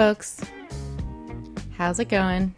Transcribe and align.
folks. 0.00 0.40
How's 1.76 2.00
it 2.00 2.08
going? 2.08 2.54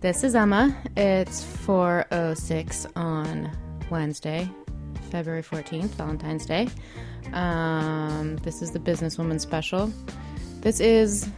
This 0.00 0.24
is 0.24 0.34
Emma. 0.34 0.74
It's 0.96 1.44
4:06 1.44 2.86
on 2.96 3.54
Wednesday, 3.90 4.48
February 5.10 5.42
14th, 5.42 5.90
Valentine's 5.96 6.46
Day. 6.46 6.70
Um, 7.34 8.36
this 8.36 8.62
is 8.62 8.70
the 8.70 8.78
Businesswoman 8.78 9.42
Special. 9.42 9.92
This 10.62 10.80
is 10.80 11.28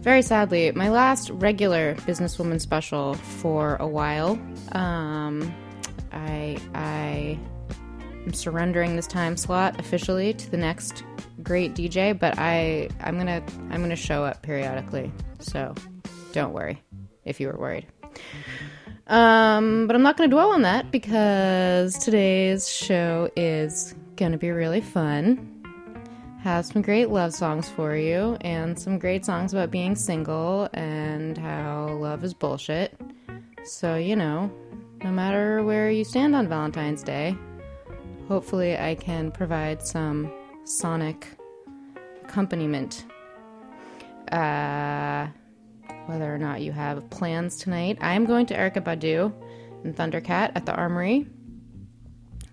very 0.00 0.20
sadly 0.20 0.70
my 0.72 0.90
last 0.90 1.30
regular 1.30 1.94
Businesswoman 2.06 2.60
Special 2.60 3.14
for 3.14 3.76
a 3.76 3.86
while. 3.86 4.38
Um, 4.72 5.54
I 6.12 6.58
I 6.74 7.38
am 8.26 8.34
surrendering 8.34 8.94
this 8.94 9.06
time 9.06 9.38
slot 9.38 9.80
officially 9.80 10.34
to 10.34 10.50
the 10.50 10.58
next 10.58 11.02
great 11.42 11.74
DJ, 11.74 12.18
but 12.18 12.34
I 12.38 12.88
I'm 13.00 13.18
gonna 13.18 13.42
I'm 13.70 13.80
gonna 13.80 13.96
show 13.96 14.24
up 14.24 14.42
periodically. 14.42 15.12
So 15.40 15.74
don't 16.32 16.52
worry 16.52 16.82
if 17.24 17.40
you 17.40 17.48
were 17.48 17.58
worried. 17.58 17.86
Um, 19.06 19.86
but 19.86 19.96
I'm 19.96 20.02
not 20.02 20.16
gonna 20.16 20.30
dwell 20.30 20.52
on 20.52 20.62
that 20.62 20.90
because 20.90 21.98
today's 21.98 22.68
show 22.68 23.30
is 23.36 23.94
gonna 24.16 24.38
be 24.38 24.50
really 24.50 24.80
fun. 24.80 25.48
Have 26.42 26.66
some 26.66 26.82
great 26.82 27.08
love 27.08 27.34
songs 27.34 27.68
for 27.68 27.94
you 27.94 28.36
and 28.40 28.78
some 28.78 28.98
great 28.98 29.24
songs 29.24 29.52
about 29.52 29.70
being 29.70 29.94
single 29.94 30.68
and 30.72 31.38
how 31.38 31.88
love 32.00 32.24
is 32.24 32.34
bullshit. 32.34 32.98
So, 33.64 33.94
you 33.94 34.16
know, 34.16 34.50
no 35.04 35.10
matter 35.12 35.62
where 35.62 35.90
you 35.90 36.04
stand 36.04 36.34
on 36.34 36.48
Valentine's 36.48 37.02
Day, 37.04 37.36
hopefully 38.26 38.76
I 38.76 38.96
can 38.96 39.30
provide 39.30 39.86
some 39.86 40.32
sonic 40.64 41.26
accompaniment. 42.24 43.04
Uh, 44.30 45.28
whether 46.06 46.34
or 46.34 46.38
not 46.38 46.62
you 46.62 46.72
have 46.72 47.08
plans 47.10 47.56
tonight, 47.56 47.98
I 48.00 48.14
am 48.14 48.24
going 48.24 48.46
to 48.46 48.54
Erykah 48.54 48.82
Badu 48.82 49.32
and 49.84 49.94
Thundercat 49.94 50.52
at 50.54 50.66
the 50.66 50.74
Armory, 50.74 51.26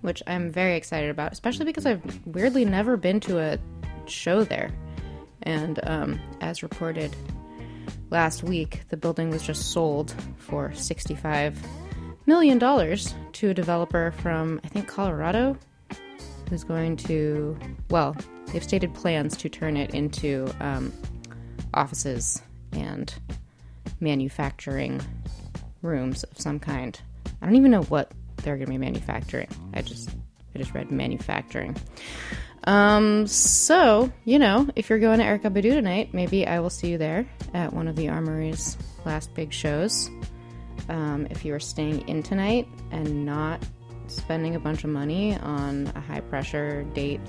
which 0.01 0.21
I'm 0.27 0.51
very 0.51 0.75
excited 0.75 1.09
about, 1.09 1.31
especially 1.31 1.65
because 1.65 1.85
I've 1.85 2.25
weirdly 2.25 2.65
never 2.65 2.97
been 2.97 3.19
to 3.21 3.39
a 3.39 3.59
show 4.05 4.43
there. 4.43 4.71
And 5.43 5.79
um, 5.83 6.19
as 6.41 6.63
reported 6.63 7.15
last 8.09 8.43
week, 8.43 8.81
the 8.89 8.97
building 8.97 9.29
was 9.29 9.43
just 9.43 9.71
sold 9.71 10.13
for 10.37 10.69
$65 10.69 11.55
million 12.25 12.59
to 12.59 13.49
a 13.49 13.53
developer 13.53 14.11
from, 14.17 14.59
I 14.63 14.67
think, 14.67 14.87
Colorado, 14.87 15.57
who's 16.49 16.63
going 16.63 16.97
to, 16.97 17.57
well, 17.89 18.15
they've 18.47 18.63
stated 18.63 18.93
plans 18.93 19.37
to 19.37 19.49
turn 19.49 19.77
it 19.77 19.93
into 19.93 20.51
um, 20.59 20.91
offices 21.73 22.41
and 22.71 23.13
manufacturing 23.99 25.01
rooms 25.81 26.23
of 26.23 26.39
some 26.39 26.59
kind. 26.59 26.99
I 27.41 27.45
don't 27.45 27.55
even 27.55 27.71
know 27.71 27.83
what 27.83 28.11
they're 28.37 28.57
going 28.57 28.67
to 28.67 28.71
be 28.71 28.77
manufacturing. 28.77 29.47
I 29.73 29.81
just 29.81 30.09
I 30.55 30.57
just 30.57 30.73
read 30.73 30.91
manufacturing. 30.91 31.75
Um, 32.65 33.27
so, 33.27 34.11
you 34.25 34.39
know, 34.39 34.67
if 34.75 34.89
you're 34.89 34.99
going 34.99 35.19
to 35.19 35.25
Erykah 35.25 35.53
Badu 35.53 35.71
tonight, 35.71 36.13
maybe 36.13 36.45
I 36.45 36.59
will 36.59 36.69
see 36.69 36.89
you 36.89 36.97
there 36.97 37.27
at 37.53 37.71
one 37.71 37.87
of 37.87 37.95
the 37.95 38.09
Armory's 38.09 38.77
last 39.05 39.33
big 39.33 39.53
shows. 39.53 40.09
Um, 40.89 41.27
if 41.29 41.45
you 41.45 41.53
are 41.53 41.59
staying 41.59 42.07
in 42.07 42.23
tonight 42.23 42.67
and 42.91 43.25
not 43.25 43.63
spending 44.11 44.55
a 44.55 44.59
bunch 44.59 44.83
of 44.83 44.89
money 44.89 45.37
on 45.37 45.91
a 45.95 45.99
high 45.99 46.21
pressure 46.21 46.83
date 46.93 47.21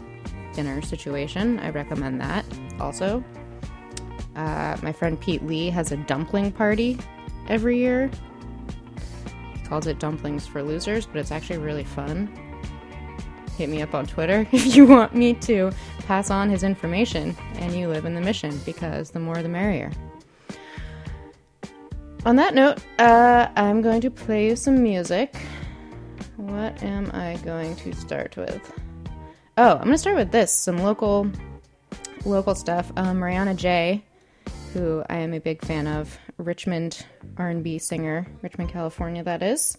dinner 0.53 0.83
situation, 0.83 1.59
I 1.61 1.71
recommend 1.71 2.21
that. 2.21 2.45
Also, 2.81 3.25
uh, 4.37 4.77
my 4.83 4.93
friend 4.93 5.21
Pete 5.21 5.45
Lee 5.45 5.71
has 5.71 5.93
a 5.93 5.97
dumpling 5.97 6.53
party 6.53 6.99
every 7.49 7.79
year. 7.79 8.11
He 9.55 9.67
calls 9.67 9.87
it 9.87 9.99
Dumplings 9.99 10.47
for 10.47 10.63
Losers, 10.63 11.07
but 11.07 11.17
it's 11.17 11.31
actually 11.31 11.59
really 11.59 11.85
fun 11.85 12.29
hit 13.61 13.69
me 13.69 13.83
up 13.83 13.95
on 13.95 14.07
Twitter 14.07 14.49
if 14.53 14.75
you 14.75 14.87
want 14.87 15.15
me 15.15 15.35
to 15.35 15.71
pass 16.07 16.31
on 16.31 16.49
his 16.49 16.63
information 16.63 17.37
and 17.57 17.75
you 17.75 17.89
live 17.89 18.07
in 18.07 18.15
the 18.15 18.21
mission 18.21 18.59
because 18.65 19.11
the 19.11 19.21
more 19.21 19.43
the 19.43 19.49
merrier. 19.49 19.93
On 22.25 22.37
that 22.37 22.55
note, 22.55 22.79
uh, 22.99 23.49
I'm 23.57 23.83
going 23.83 24.01
to 24.01 24.11
play 24.11 24.49
you 24.49 24.57
some 24.57 24.83
music. 24.83 25.37
What 26.51 26.83
am 26.83 27.13
I 27.15 27.39
going 27.45 27.77
to 27.77 27.95
start 27.95 28.37
with? 28.37 28.73
Oh, 29.57 29.75
I'm 29.75 29.85
going 29.85 29.93
to 29.93 29.99
start 29.99 30.17
with 30.17 30.33
this 30.33 30.53
some 30.53 30.79
local 30.79 31.31
local 32.25 32.57
stuff. 32.57 32.91
Um, 32.97 33.21
Mariana 33.21 33.55
J, 33.55 34.05
who 34.75 35.05
I 35.09 35.19
am 35.19 35.33
a 35.33 35.39
big 35.39 35.65
fan 35.65 35.87
of, 35.87 36.19
Richmond 36.39 37.07
R&B 37.37 37.79
singer, 37.79 38.27
Richmond, 38.43 38.71
California, 38.71 39.23
that 39.23 39.45
is 39.45 39.79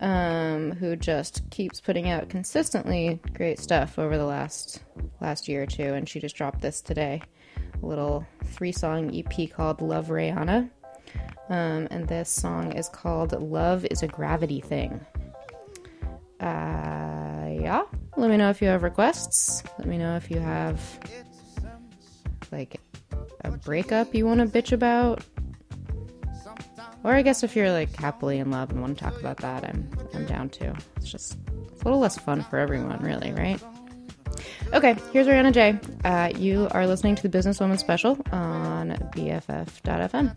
um, 0.00 0.72
who 0.72 0.96
just 0.96 1.48
keeps 1.50 1.80
putting 1.80 2.08
out 2.08 2.28
consistently 2.28 3.20
great 3.34 3.60
stuff 3.60 3.96
over 3.96 4.18
the 4.18 4.26
last 4.26 4.82
last 5.20 5.46
year 5.46 5.62
or 5.62 5.66
two, 5.66 5.94
and 5.94 6.08
she 6.08 6.18
just 6.18 6.34
dropped 6.34 6.60
this 6.60 6.80
today, 6.80 7.22
a 7.80 7.86
little 7.86 8.26
three 8.46 8.72
song 8.72 9.16
EP 9.16 9.48
called 9.48 9.80
Love 9.80 10.08
Rihanna, 10.08 10.70
um, 11.50 11.86
and 11.92 12.08
this 12.08 12.30
song 12.30 12.72
is 12.72 12.88
called 12.88 13.40
Love 13.40 13.86
Is 13.92 14.02
a 14.02 14.08
Gravity 14.08 14.60
Thing. 14.60 15.06
Uh, 16.40 17.60
yeah, 17.60 17.82
let 18.16 18.30
me 18.30 18.36
know 18.36 18.50
if 18.50 18.62
you 18.62 18.68
have 18.68 18.82
requests. 18.82 19.62
Let 19.78 19.86
me 19.86 19.98
know 19.98 20.16
if 20.16 20.30
you 20.30 20.40
have 20.40 20.80
like 22.50 22.80
a 23.44 23.50
breakup 23.50 24.14
you 24.14 24.26
want 24.26 24.40
to 24.40 24.46
bitch 24.46 24.72
about 24.72 25.24
or 27.02 27.12
I 27.14 27.22
guess 27.22 27.42
if 27.42 27.56
you're 27.56 27.70
like 27.72 27.94
happily 27.96 28.38
in 28.38 28.50
love 28.50 28.70
and 28.70 28.80
want 28.80 28.98
to 28.98 29.04
talk 29.04 29.18
about 29.18 29.38
that, 29.38 29.64
I'm 29.64 29.90
I'm 30.14 30.26
down 30.26 30.48
too. 30.50 30.72
It's 30.96 31.10
just 31.10 31.38
it's 31.72 31.82
a 31.82 31.84
little 31.84 32.00
less 32.00 32.18
fun 32.18 32.42
for 32.42 32.58
everyone, 32.58 32.98
really, 33.00 33.32
right? 33.32 33.62
Okay, 34.72 34.96
here's 35.12 35.26
Ariana 35.26 35.52
J. 35.52 35.78
Uh, 36.04 36.30
you 36.36 36.68
are 36.72 36.86
listening 36.86 37.14
to 37.16 37.26
the 37.26 37.38
Businesswoman 37.38 37.78
Special 37.78 38.18
on 38.32 38.90
BFF.fm. 39.14 40.36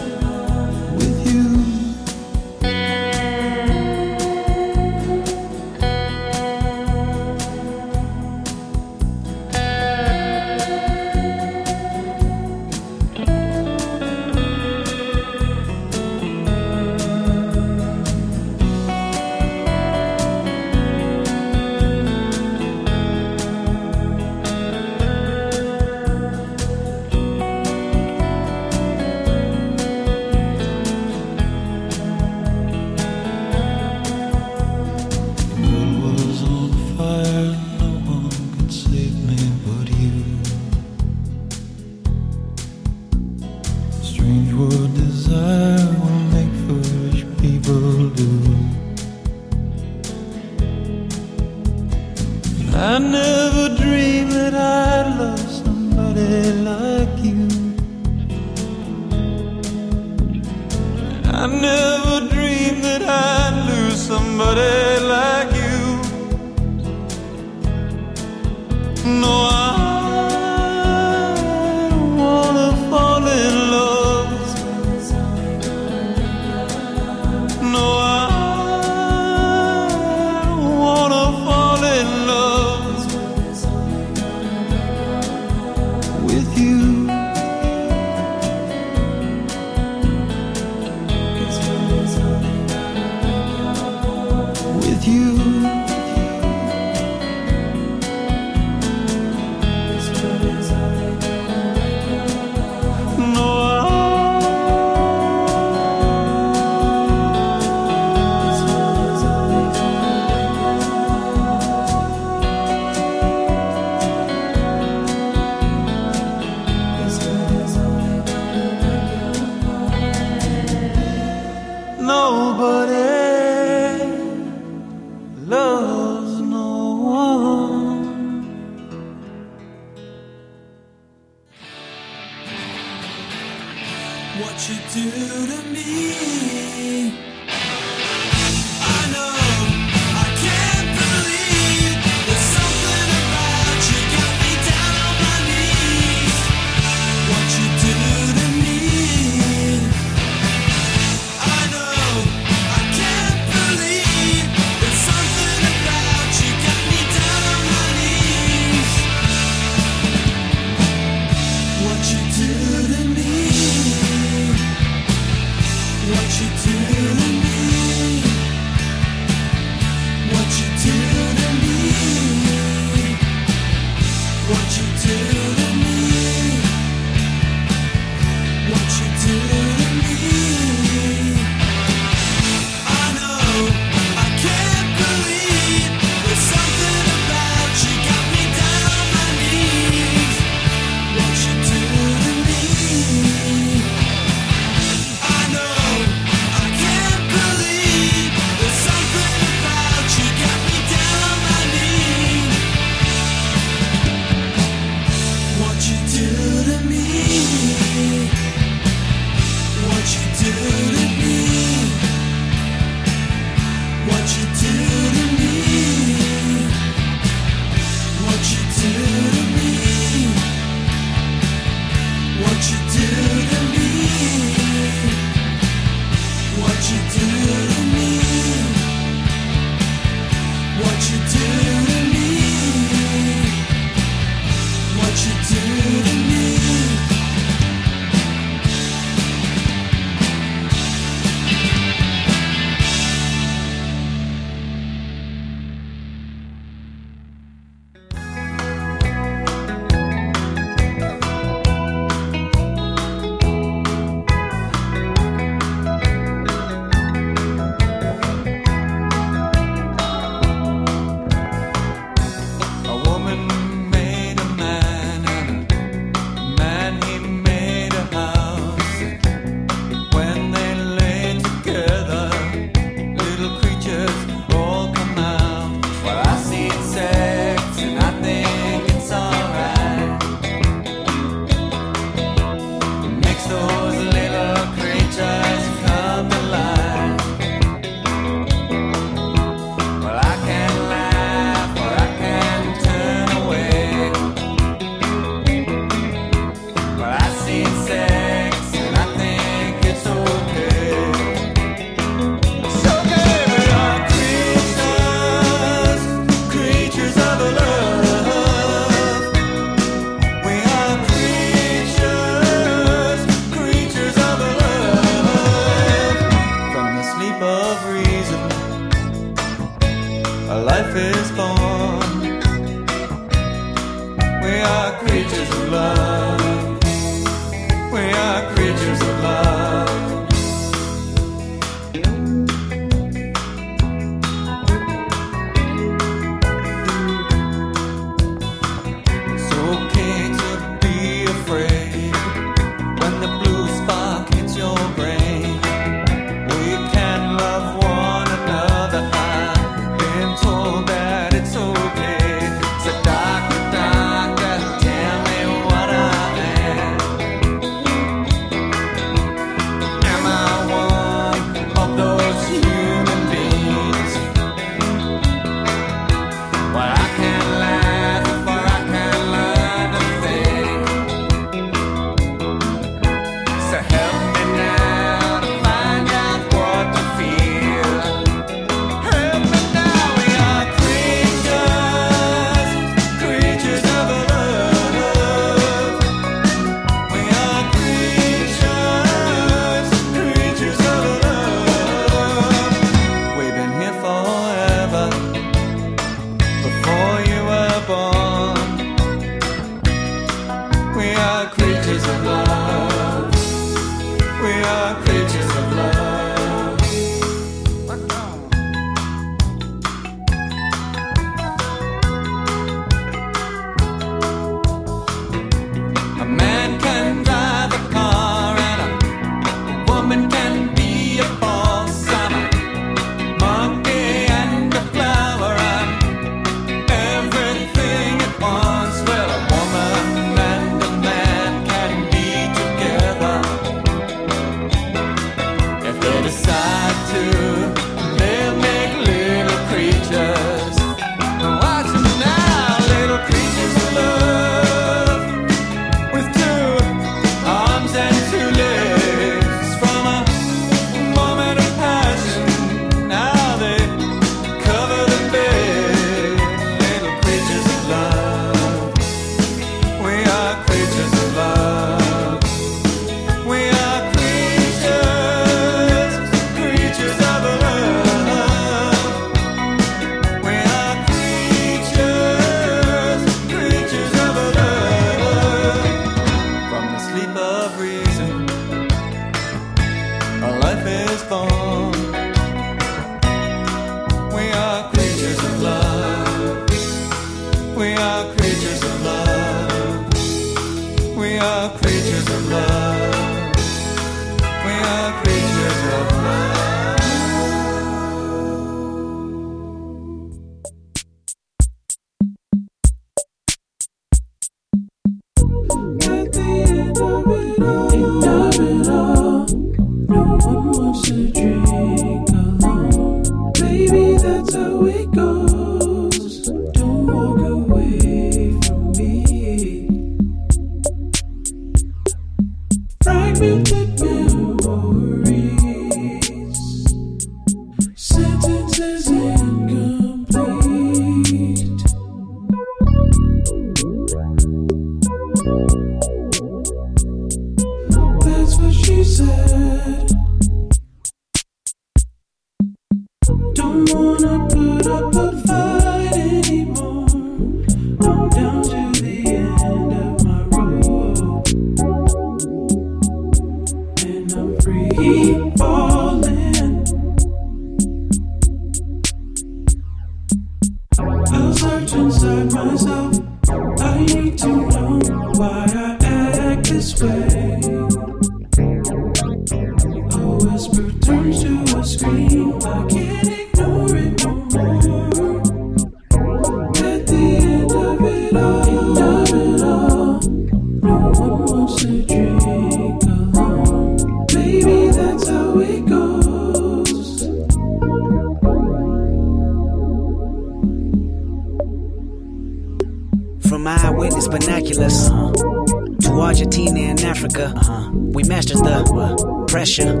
From 593.60 593.68
eyewitness 593.68 594.26
binoculars 594.26 595.08
to 595.10 596.10
Argentina 596.12 596.80
and 596.80 596.98
Africa, 597.02 597.52
Uh-huh. 597.54 597.90
we 597.92 598.22
mastered 598.24 598.56
the 598.64 599.44
pressure. 599.48 600.00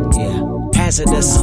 Hazardous, 0.90 1.36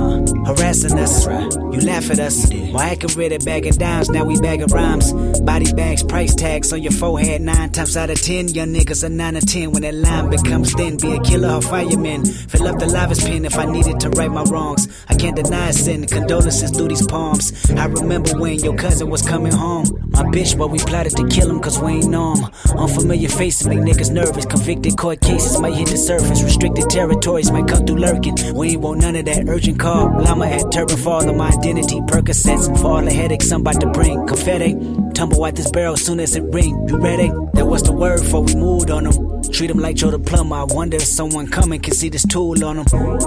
harassing 0.46 1.00
us. 1.00 1.26
You 1.26 1.80
laugh 1.80 2.12
at 2.12 2.20
us. 2.20 2.52
While 2.52 2.82
acting 2.82 3.16
rid 3.16 3.32
of 3.32 3.46
bagging 3.46 3.76
dimes, 3.76 4.10
now 4.10 4.26
we 4.26 4.34
bag 4.42 4.60
bagging 4.60 4.76
rhymes. 4.76 5.14
Body 5.40 5.72
bags, 5.72 6.04
price 6.04 6.36
tags 6.36 6.74
on 6.74 6.84
your 6.84 6.92
forehead. 6.92 7.40
Nine 7.40 7.70
times 7.70 7.96
out 7.96 8.10
of 8.10 8.22
ten, 8.22 8.50
young 8.50 8.74
niggas 8.74 9.06
are 9.06 9.10
nine 9.10 9.38
or 9.38 9.40
ten. 9.40 9.72
When 9.72 9.84
that 9.84 9.94
line 9.94 10.30
becomes 10.30 10.74
thin, 10.74 10.98
be 10.98 11.14
a 11.14 11.22
killer 11.22 11.54
or 11.54 11.62
fireman. 11.62 12.26
Fill 12.26 12.68
up 12.68 12.80
the 12.80 12.88
live's 12.88 13.24
pen 13.24 13.46
if 13.46 13.58
I 13.58 13.64
needed 13.72 14.02
to 14.02 14.10
right 14.10 14.30
my 14.30 14.44
wrongs. 14.44 14.90
I 15.08 15.16
can't 15.16 15.38
deny 15.38 15.72
sin. 15.72 16.06
Condolences 16.08 16.72
through 16.72 16.90
these 16.90 17.08
palms. 17.08 17.72
I 17.72 17.86
remember 17.86 18.38
when 18.38 18.60
your 18.60 18.76
cousin 18.76 19.10
was 19.10 19.22
coming 19.22 19.54
home. 19.54 19.86
My 20.10 20.24
bitch, 20.24 20.58
but 20.58 20.72
we 20.72 20.80
plotted 20.80 21.16
to 21.16 21.28
kill 21.30 21.50
him 21.50 21.62
cause 21.62 21.80
we 21.80 21.94
ain't 21.94 22.10
know 22.10 22.36
him. 22.36 22.52
Unfamiliar 22.78 23.30
faces 23.30 23.66
make 23.66 23.80
niggas 23.80 24.12
nervous. 24.12 24.46
Convicted 24.46 24.98
court 24.98 25.22
cases 25.22 25.58
might 25.62 25.76
hit 25.76 25.88
the 25.88 25.98
surface. 25.98 26.44
Restricted 26.44 26.90
territories 26.90 27.50
might 27.50 27.68
come 27.70 27.86
through 27.86 27.98
lurking. 27.98 28.36
We 28.54 28.72
ain't 28.72 28.82
want 28.82 29.00
none 29.00 29.16
of 29.16 29.26
that 29.26 29.37
urgent 29.48 29.80
call. 29.80 30.10
Llama 30.22 30.46
at 30.48 30.72
turban 30.72 30.98
for 30.98 31.10
all 31.10 31.30
of 31.30 31.36
my 31.36 31.50
identity. 31.50 32.00
Percocets 32.02 32.66
for 32.82 32.88
all 32.88 33.02
the 33.02 33.14
headaches 33.14 33.52
I'm 33.52 33.62
about 33.62 33.82
to 33.82 33.88
bring. 33.88 34.26
Confetti, 34.28 34.74
tumble 35.14 35.44
out 35.44 35.56
this 35.56 35.70
barrel 35.72 35.98
soon 35.98 36.20
as 36.20 36.36
it 36.36 36.44
ring. 36.44 36.88
You 36.88 36.98
ready? 36.98 37.30
That 37.54 37.66
was 37.68 37.84
the 37.84 37.92
word 37.92 38.22
for 38.22 38.42
we 38.42 38.56
moved 38.56 38.90
on 38.90 39.04
them. 39.04 39.42
Treat 39.52 39.68
them 39.68 39.80
like 39.80 39.96
Joe 39.96 40.12
the 40.12 40.20
plumber. 40.20 40.56
I 40.56 40.64
wonder 40.64 40.98
if 40.98 41.04
someone 41.04 41.48
coming 41.48 41.80
can 41.80 41.94
see 41.94 42.10
this 42.10 42.26
tool 42.26 42.64
on 42.64 42.78
them. 42.78 42.86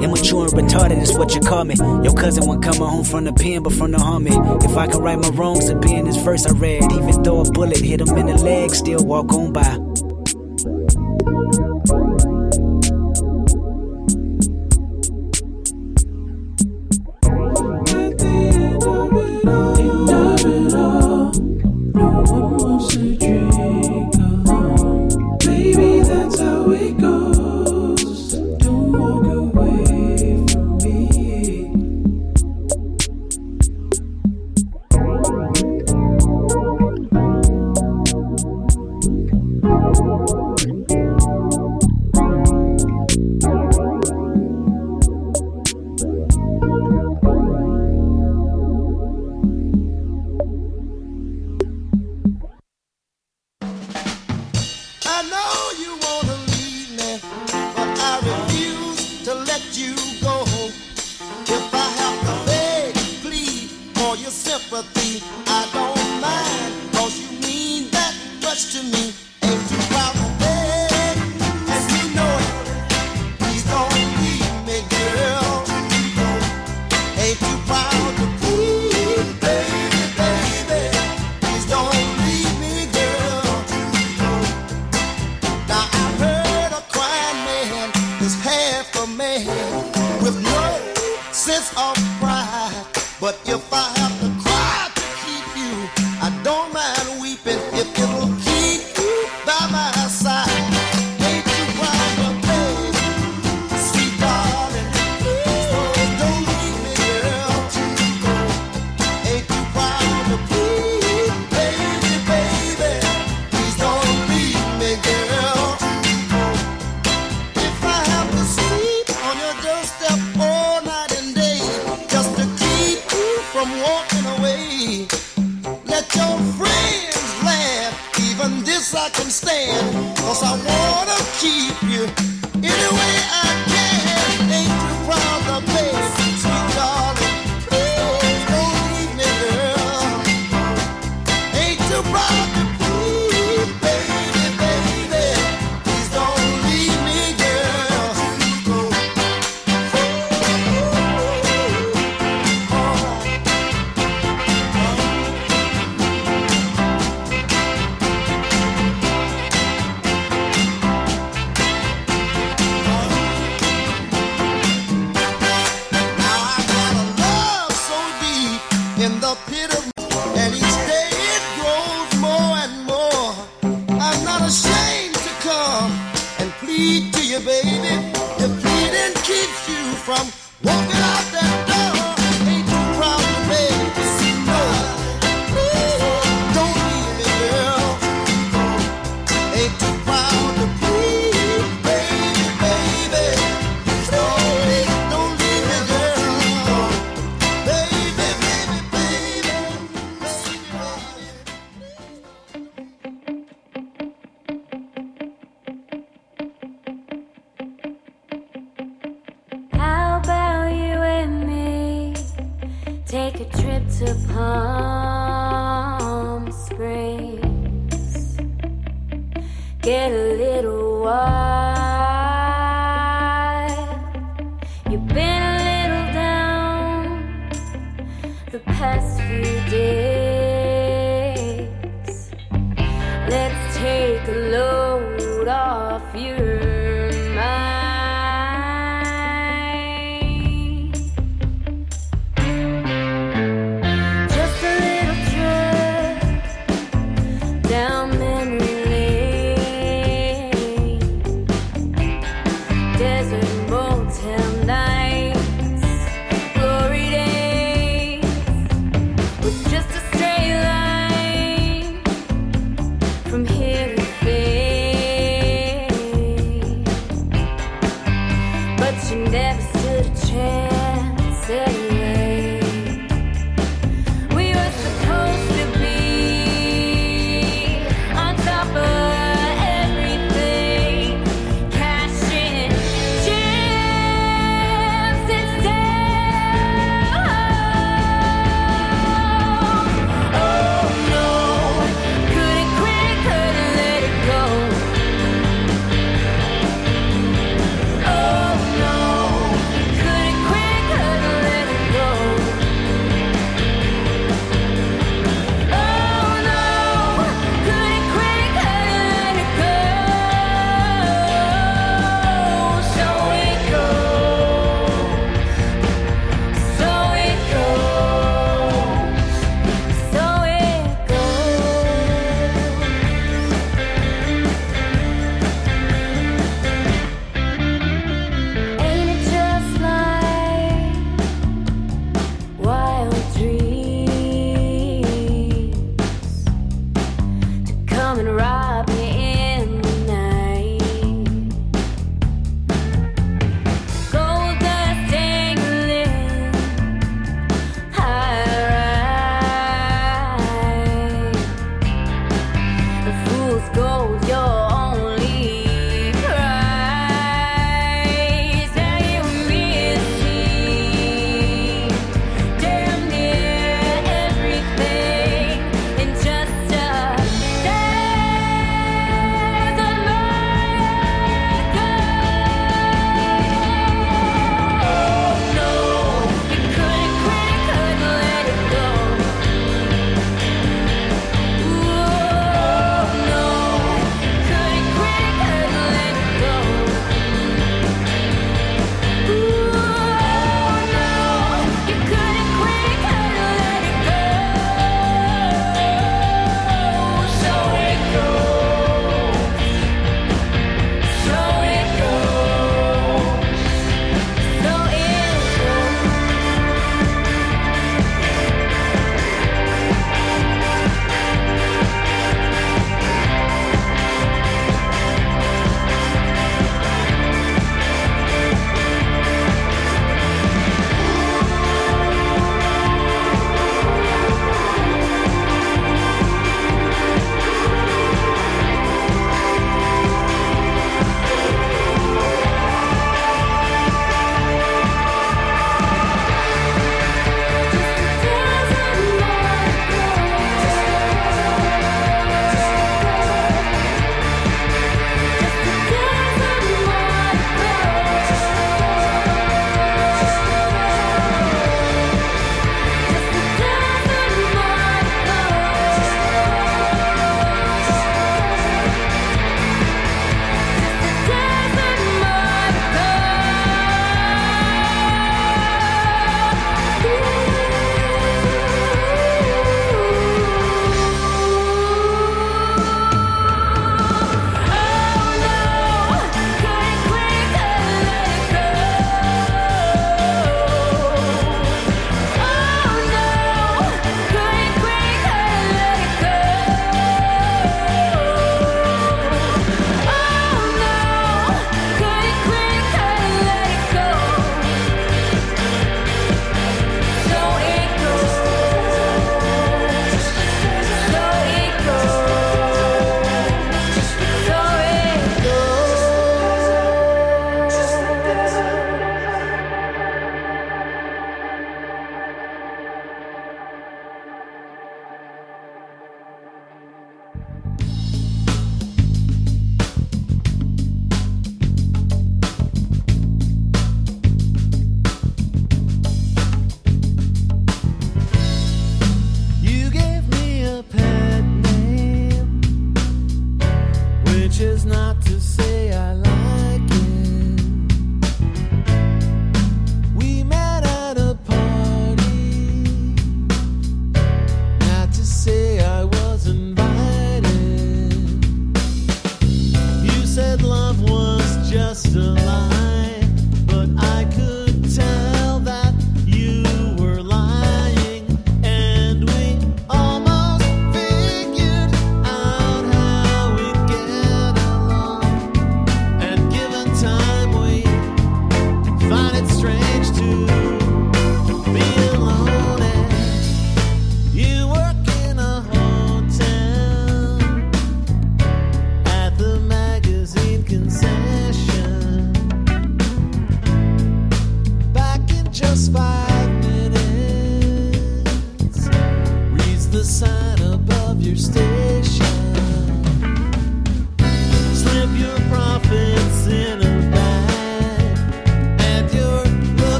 Immature 0.00 0.44
and 0.44 0.54
retarded 0.54 1.00
is 1.00 1.16
what 1.16 1.34
you 1.34 1.40
call 1.40 1.64
me. 1.64 1.74
Your 1.76 2.14
cousin 2.14 2.46
won't 2.46 2.62
coming 2.62 2.80
home 2.80 3.04
from 3.04 3.24
the 3.24 3.32
pen, 3.32 3.62
but 3.62 3.72
from 3.72 3.92
the 3.92 3.98
army. 3.98 4.32
If 4.64 4.76
I 4.76 4.86
can 4.86 5.00
right 5.00 5.18
my 5.18 5.28
wrongs, 5.30 5.72
be 5.74 5.94
in 5.94 6.04
this 6.06 6.16
verse 6.22 6.46
I 6.46 6.52
read. 6.52 6.84
Even 6.92 7.22
though 7.22 7.40
a 7.40 7.50
bullet 7.50 7.78
hit 7.78 8.00
him 8.00 8.16
in 8.16 8.26
the 8.26 8.36
leg, 8.36 8.74
still 8.74 9.04
walk 9.04 9.32
on 9.32 9.52
by. 9.52 9.78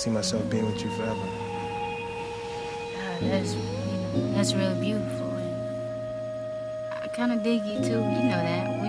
see 0.00 0.10
myself 0.10 0.48
being 0.48 0.64
with 0.64 0.82
you 0.82 0.90
forever. 0.92 1.28
Uh, 2.96 3.18
that's, 3.20 3.54
that's 4.32 4.54
really 4.54 4.80
beautiful. 4.80 5.26
And 5.26 6.94
I 7.02 7.06
kind 7.08 7.32
of 7.32 7.42
dig 7.42 7.66
you, 7.66 7.80
too. 7.80 8.00
You 8.00 8.22
know 8.32 8.40
that. 8.40 8.80
We, 8.80 8.88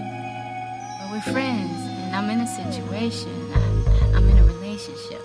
but 0.99 1.11
we're 1.11 1.33
friends, 1.33 1.75
and 1.99 2.15
I'm 2.15 2.29
in 2.29 2.39
a 2.39 2.47
situation. 2.47 3.51
I, 3.53 3.57
I'm 4.15 4.29
in 4.29 4.37
a 4.37 4.45
relationship. 4.45 5.21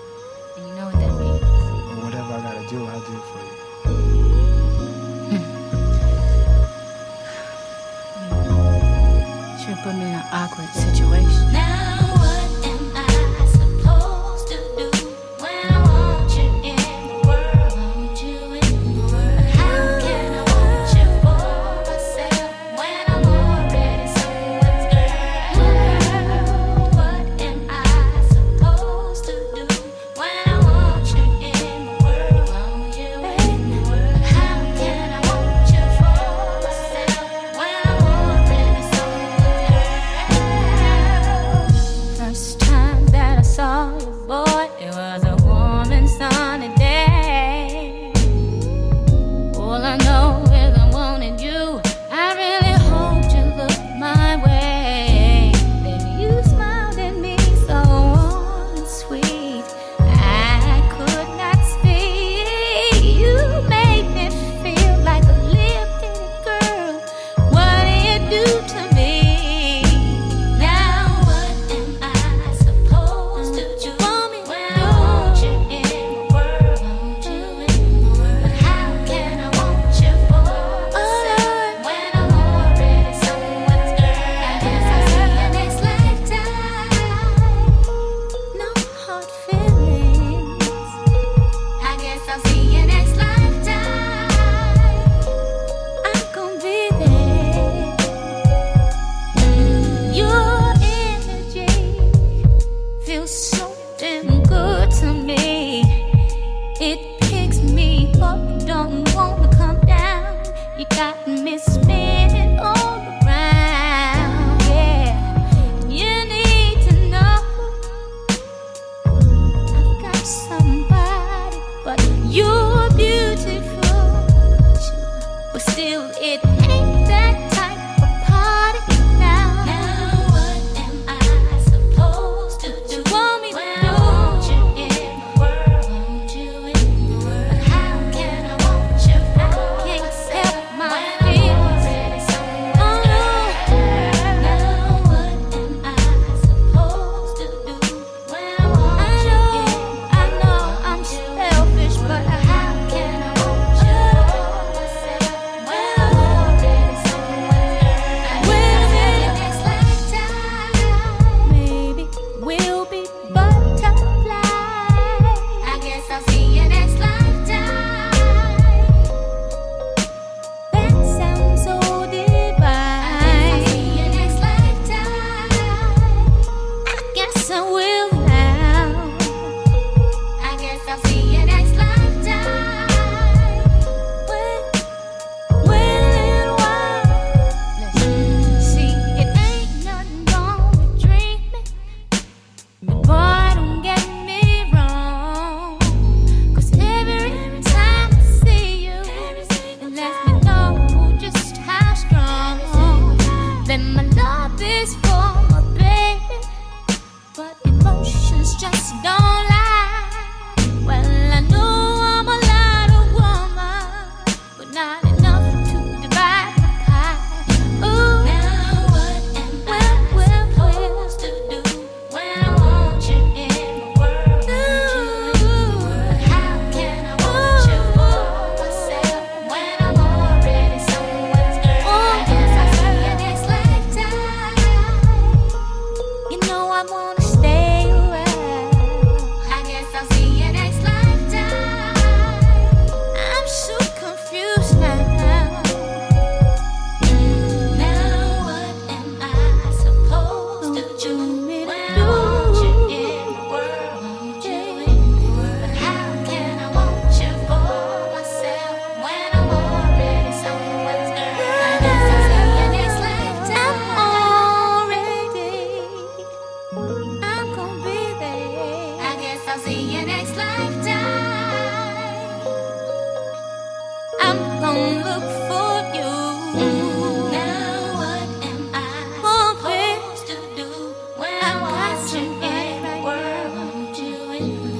Want 284.39 284.76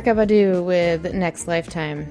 Erykah 0.00 0.26
Badu 0.26 0.64
with 0.64 1.12
Next 1.12 1.46
Lifetime. 1.46 2.10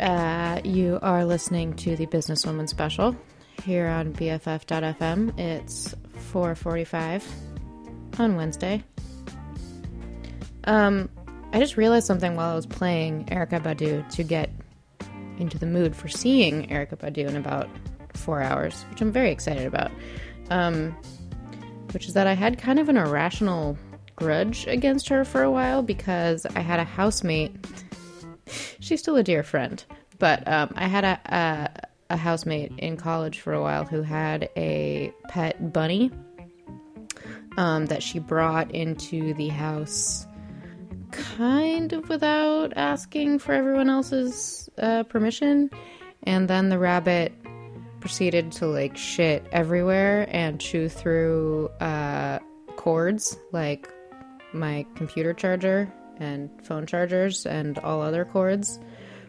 Uh, 0.00 0.58
you 0.64 0.98
are 1.02 1.26
listening 1.26 1.74
to 1.74 1.94
the 1.94 2.06
Businesswoman 2.06 2.66
Special 2.66 3.14
here 3.62 3.88
on 3.88 4.14
BFF.fm. 4.14 5.38
It's 5.38 5.94
4:45 6.32 7.22
on 8.18 8.36
Wednesday. 8.36 8.82
Um, 10.64 11.10
I 11.52 11.58
just 11.58 11.76
realized 11.76 12.06
something 12.06 12.36
while 12.36 12.52
I 12.52 12.54
was 12.54 12.64
playing 12.64 13.26
Erykah 13.26 13.62
Badu 13.62 14.08
to 14.12 14.22
get 14.22 14.48
into 15.36 15.58
the 15.58 15.66
mood 15.66 15.94
for 15.94 16.08
seeing 16.08 16.66
Erykah 16.68 16.96
Badu 16.96 17.28
in 17.28 17.36
about 17.36 17.68
four 18.14 18.40
hours, 18.40 18.86
which 18.88 19.02
I'm 19.02 19.12
very 19.12 19.30
excited 19.30 19.66
about. 19.66 19.90
Um, 20.48 20.96
which 21.92 22.08
is 22.08 22.14
that 22.14 22.26
I 22.26 22.32
had 22.32 22.56
kind 22.56 22.78
of 22.78 22.88
an 22.88 22.96
irrational 22.96 23.76
grudge 24.16 24.66
against 24.66 25.08
her 25.08 25.24
for 25.24 25.42
a 25.42 25.50
while 25.50 25.82
because 25.82 26.46
I 26.46 26.60
had 26.60 26.80
a 26.80 26.84
housemate. 26.84 27.54
She's 28.80 29.00
still 29.00 29.16
a 29.16 29.22
dear 29.22 29.42
friend, 29.42 29.84
but 30.18 30.46
um, 30.48 30.72
I 30.74 30.86
had 30.86 31.04
a, 31.04 31.20
a 31.26 31.86
a 32.10 32.16
housemate 32.16 32.72
in 32.78 32.96
college 32.96 33.40
for 33.40 33.52
a 33.52 33.60
while 33.60 33.84
who 33.84 34.02
had 34.02 34.48
a 34.56 35.12
pet 35.28 35.72
bunny 35.72 36.10
um, 37.56 37.86
that 37.86 38.02
she 38.02 38.18
brought 38.18 38.70
into 38.72 39.34
the 39.34 39.48
house 39.48 40.26
kind 41.10 41.92
of 41.92 42.08
without 42.08 42.72
asking 42.76 43.38
for 43.38 43.52
everyone 43.52 43.88
else's 43.88 44.68
uh, 44.78 45.02
permission, 45.04 45.70
and 46.24 46.48
then 46.48 46.68
the 46.68 46.78
rabbit 46.78 47.32
proceeded 48.00 48.52
to 48.52 48.66
like 48.66 48.96
shit 48.96 49.44
everywhere 49.52 50.26
and 50.30 50.60
chew 50.60 50.88
through 50.88 51.68
uh, 51.80 52.38
cords 52.76 53.36
like 53.52 53.88
my 54.56 54.86
computer 54.94 55.32
charger 55.32 55.92
and 56.18 56.50
phone 56.64 56.86
chargers 56.86 57.46
and 57.46 57.78
all 57.78 58.00
other 58.00 58.24
cords 58.24 58.80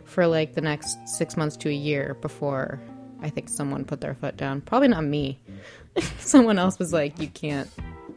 for 0.06 0.26
like 0.26 0.54
the 0.54 0.62
next 0.62 0.98
six 1.08 1.36
months 1.36 1.58
to 1.58 1.70
a 1.70 1.74
year 1.74 2.16
before 2.22 2.80
I 3.22 3.30
think 3.30 3.50
someone 3.50 3.86
put 3.86 4.02
their 4.02 4.16
foot 4.16 4.38
down. 4.38 4.62
Probably 4.62 4.88
not 4.88 5.04
me. 5.04 5.40
someone 6.20 6.60
else 6.60 6.80
was 6.80 6.94
like, 6.94 7.20
you 7.20 7.28
can't. 7.28 7.70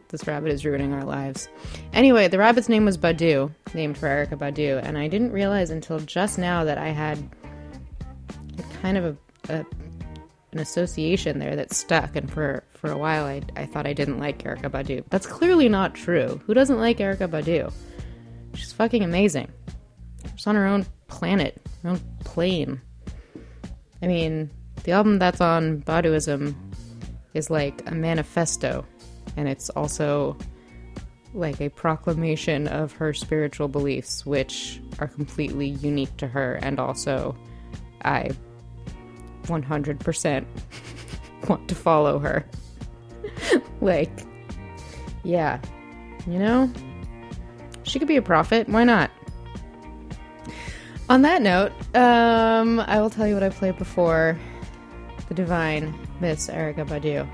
This 0.09 0.27
rabbit 0.27 0.51
is 0.51 0.65
ruining 0.65 0.93
our 0.93 1.05
lives. 1.05 1.47
Anyway, 1.93 2.27
the 2.27 2.37
rabbit's 2.37 2.67
name 2.67 2.83
was 2.85 2.97
Badu, 2.97 3.49
named 3.73 3.97
for 3.97 4.07
Erykah 4.07 4.37
Badu, 4.37 4.83
and 4.83 4.97
I 4.97 5.07
didn't 5.07 5.31
realize 5.31 5.69
until 5.69 5.99
just 5.99 6.37
now 6.37 6.65
that 6.65 6.77
I 6.77 6.89
had 6.89 7.17
kind 8.81 8.97
of 8.97 9.17
a, 9.49 9.53
a 9.53 9.65
an 10.51 10.59
association 10.59 11.39
there 11.39 11.55
that 11.55 11.73
stuck 11.73 12.15
and 12.15 12.29
for 12.31 12.63
for 12.81 12.91
a 12.91 12.97
while 12.97 13.25
I, 13.25 13.43
I 13.55 13.67
thought 13.67 13.85
I 13.85 13.93
didn't 13.93 14.17
like 14.17 14.43
Erykah 14.43 14.71
Badu. 14.71 15.03
That's 15.11 15.27
clearly 15.27 15.69
not 15.69 15.93
true. 15.93 16.41
Who 16.47 16.55
doesn't 16.55 16.79
like 16.79 16.97
Erykah 16.97 17.29
Badu? 17.29 17.71
She's 18.55 18.73
fucking 18.73 19.03
amazing. 19.03 19.49
She's 20.35 20.47
on 20.47 20.55
her 20.55 20.65
own 20.65 20.87
planet, 21.07 21.61
her 21.83 21.91
own 21.91 22.01
plane. 22.21 22.81
I 24.01 24.07
mean, 24.07 24.49
the 24.83 24.93
album 24.93 25.19
that's 25.19 25.39
on 25.39 25.81
Baduizm 25.83 26.55
is 27.35 27.51
like 27.51 27.87
a 27.89 27.93
manifesto, 27.93 28.83
and 29.37 29.47
it's 29.47 29.69
also 29.69 30.35
like 31.35 31.61
a 31.61 31.69
proclamation 31.69 32.67
of 32.67 32.93
her 32.93 33.13
spiritual 33.13 33.67
beliefs, 33.67 34.25
which 34.25 34.81
are 34.97 35.07
completely 35.07 35.67
unique 35.67 36.17
to 36.17 36.27
her, 36.27 36.55
and 36.63 36.79
also 36.79 37.37
I 38.03 38.31
100% 39.43 40.45
want 41.47 41.67
to 41.69 41.75
follow 41.75 42.17
her. 42.17 42.43
like, 43.81 44.25
yeah, 45.23 45.59
you 46.27 46.39
know, 46.39 46.71
she 47.83 47.99
could 47.99 48.07
be 48.07 48.17
a 48.17 48.21
prophet. 48.21 48.67
Why 48.69 48.83
not? 48.83 49.11
On 51.09 51.23
that 51.23 51.41
note, 51.41 51.73
um, 51.95 52.79
I 52.79 53.01
will 53.01 53.09
tell 53.09 53.27
you 53.27 53.33
what 53.33 53.43
I 53.43 53.49
played 53.49 53.77
before 53.77 54.39
the 55.27 55.33
divine 55.33 55.93
Miss 56.21 56.47
Erykah 56.47 56.87
Badu. 56.87 57.27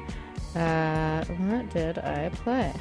Uh, 0.56 1.24
what 1.26 1.70
did 1.70 2.00
I 2.00 2.30
play? 2.30 2.74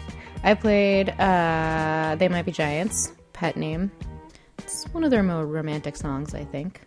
I 0.42 0.54
played 0.54 1.10
uh, 1.20 2.16
They 2.18 2.28
Might 2.28 2.46
Be 2.46 2.52
Giants, 2.52 3.12
Pet 3.34 3.56
Name. 3.56 3.92
It's 4.58 4.84
one 4.92 5.04
of 5.04 5.10
their 5.10 5.22
more 5.22 5.44
romantic 5.44 5.96
songs, 5.96 6.34
I 6.34 6.44
think. 6.44 6.80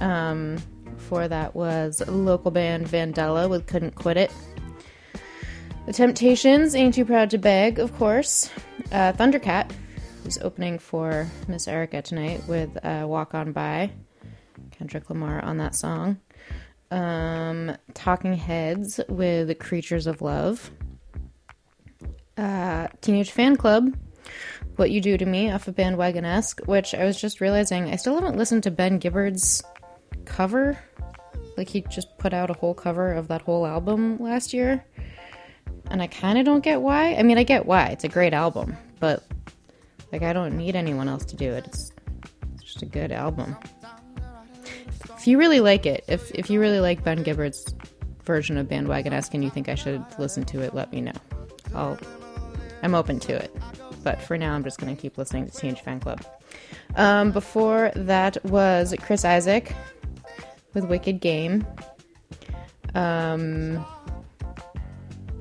Um, 0.00 0.56
before 0.84 1.28
that 1.28 1.54
was 1.54 2.02
local 2.08 2.50
band 2.50 2.86
Vandella 2.86 3.50
with 3.50 3.66
Couldn't 3.66 3.94
Quit 3.94 4.16
It. 4.16 4.32
The 5.84 5.92
Temptations, 5.92 6.76
Ain't 6.76 6.94
Too 6.94 7.04
Proud 7.04 7.30
to 7.30 7.38
Beg, 7.38 7.80
of 7.80 7.92
course. 7.96 8.48
Uh, 8.92 9.12
Thundercat, 9.14 9.72
who's 10.22 10.38
opening 10.38 10.78
for 10.78 11.26
Miss 11.48 11.66
Erykah 11.66 12.04
tonight 12.04 12.46
with 12.46 12.70
uh, 12.84 13.04
Walk 13.04 13.34
On 13.34 13.50
By. 13.50 13.90
Kendrick 14.70 15.10
Lamar 15.10 15.44
on 15.44 15.58
that 15.58 15.74
song. 15.74 16.20
Um, 16.92 17.76
Talking 17.94 18.34
Heads 18.34 19.00
with 19.08 19.58
Creatures 19.58 20.06
of 20.06 20.22
Love. 20.22 20.70
Uh, 22.36 22.86
Teenage 23.00 23.34
Fanclub, 23.34 23.92
What 24.76 24.92
You 24.92 25.00
Do 25.00 25.18
to 25.18 25.26
Me 25.26 25.50
off 25.50 25.66
of 25.66 25.74
Bandwagonesque, 25.74 26.64
which 26.68 26.94
I 26.94 27.04
was 27.04 27.20
just 27.20 27.40
realizing 27.40 27.90
I 27.90 27.96
still 27.96 28.14
haven't 28.14 28.38
listened 28.38 28.62
to 28.62 28.70
Ben 28.70 28.98
Gibbard's 29.00 29.64
cover. 30.26 30.78
Like, 31.56 31.68
he 31.68 31.82
just 31.90 32.16
put 32.18 32.32
out 32.32 32.50
a 32.50 32.54
whole 32.54 32.72
cover 32.72 33.12
of 33.12 33.26
that 33.28 33.42
whole 33.42 33.66
album 33.66 34.22
last 34.22 34.54
year. 34.54 34.84
And 35.90 36.00
I 36.00 36.06
kind 36.06 36.38
of 36.38 36.44
don't 36.44 36.64
get 36.64 36.80
why. 36.80 37.14
I 37.14 37.22
mean, 37.22 37.38
I 37.38 37.42
get 37.42 37.66
why. 37.66 37.86
It's 37.86 38.04
a 38.04 38.08
great 38.08 38.32
album. 38.32 38.76
But, 39.00 39.24
like, 40.10 40.22
I 40.22 40.32
don't 40.32 40.56
need 40.56 40.76
anyone 40.76 41.08
else 41.08 41.24
to 41.26 41.36
do 41.36 41.52
it. 41.52 41.66
It's, 41.66 41.92
it's 42.54 42.64
just 42.64 42.82
a 42.82 42.86
good 42.86 43.12
album. 43.12 43.56
If 45.16 45.26
you 45.26 45.38
really 45.38 45.60
like 45.60 45.86
it, 45.86 46.04
if, 46.08 46.30
if 46.32 46.50
you 46.50 46.60
really 46.60 46.80
like 46.80 47.04
Ben 47.04 47.22
Gibbard's 47.22 47.74
version 48.24 48.56
of 48.56 48.68
Bandwagonesque 48.68 49.34
and 49.34 49.44
you 49.44 49.50
think 49.50 49.68
I 49.68 49.74
should 49.74 50.04
listen 50.18 50.44
to 50.46 50.60
it, 50.60 50.74
let 50.74 50.92
me 50.92 51.00
know. 51.00 51.12
I'll, 51.74 51.98
I'm 52.82 52.94
open 52.94 53.20
to 53.20 53.34
it. 53.34 53.54
But 54.02 54.20
for 54.20 54.36
now, 54.36 54.54
I'm 54.54 54.64
just 54.64 54.78
going 54.78 54.94
to 54.94 55.00
keep 55.00 55.18
listening 55.18 55.48
to 55.48 55.56
Teenage 55.56 55.80
Fanclub. 55.80 56.24
Um, 56.96 57.30
before 57.30 57.92
that 57.94 58.44
was 58.44 58.94
Chris 59.00 59.24
Isaak 59.24 59.74
with 60.74 60.84
Wicked 60.84 61.20
Game. 61.20 61.66
Um, 62.94 63.84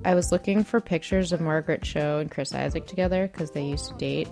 I 0.04 0.16
was 0.16 0.32
looking 0.32 0.64
for 0.64 0.82
pictures 0.82 1.32
of 1.32 1.42
Margaret 1.42 1.84
Cho 1.84 2.20
and 2.20 2.32
Chris 2.32 2.54
Isaak 2.54 2.88
together 2.88 3.30
because 3.32 3.52
they 3.52 3.64
used 3.64 3.90
to 3.90 3.94
date. 3.96 4.28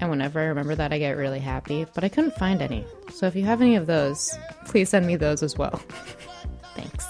And 0.00 0.10
whenever 0.10 0.40
I 0.40 0.44
remember 0.44 0.74
that, 0.74 0.92
I 0.92 0.98
get 0.98 1.12
really 1.16 1.38
happy. 1.38 1.86
But 1.94 2.02
I 2.02 2.08
couldn't 2.08 2.34
find 2.34 2.60
any. 2.60 2.84
So 3.12 3.26
if 3.26 3.36
you 3.36 3.44
have 3.44 3.60
any 3.60 3.76
of 3.76 3.86
those, 3.86 4.36
please 4.64 4.88
send 4.88 5.06
me 5.06 5.16
those 5.16 5.42
as 5.42 5.56
well. 5.56 5.80
Thanks. 6.74 7.06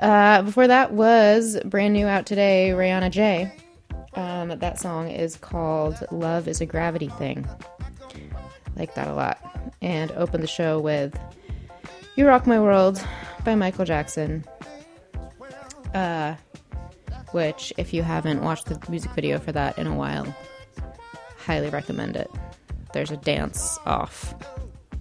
Uh, 0.00 0.42
before 0.42 0.66
that 0.66 0.92
was 0.92 1.58
brand 1.64 1.94
new 1.94 2.06
out 2.06 2.26
today, 2.26 2.72
Rihanna 2.74 3.10
J. 3.10 3.52
Um, 4.14 4.58
that 4.58 4.78
song 4.78 5.08
is 5.08 5.36
called 5.36 6.04
Love 6.10 6.48
is 6.48 6.60
a 6.60 6.66
Gravity 6.66 7.08
Thing. 7.08 7.48
Like 8.76 8.94
that 8.94 9.08
a 9.08 9.14
lot. 9.14 9.38
And 9.80 10.10
opened 10.12 10.42
the 10.42 10.48
show 10.48 10.78
with 10.80 11.18
You 12.16 12.26
Rock 12.26 12.46
My 12.46 12.60
World 12.60 13.02
by 13.44 13.54
Michael 13.54 13.84
Jackson. 13.84 14.44
Uh, 15.94 16.34
which, 17.32 17.72
if 17.76 17.92
you 17.92 18.02
haven't 18.02 18.42
watched 18.42 18.66
the 18.66 18.78
music 18.90 19.10
video 19.12 19.38
for 19.38 19.52
that 19.52 19.78
in 19.78 19.86
a 19.86 19.94
while, 19.94 20.26
highly 21.36 21.70
recommend 21.70 22.16
it. 22.16 22.30
There's 22.92 23.10
a 23.10 23.16
dance 23.16 23.78
off 23.86 24.34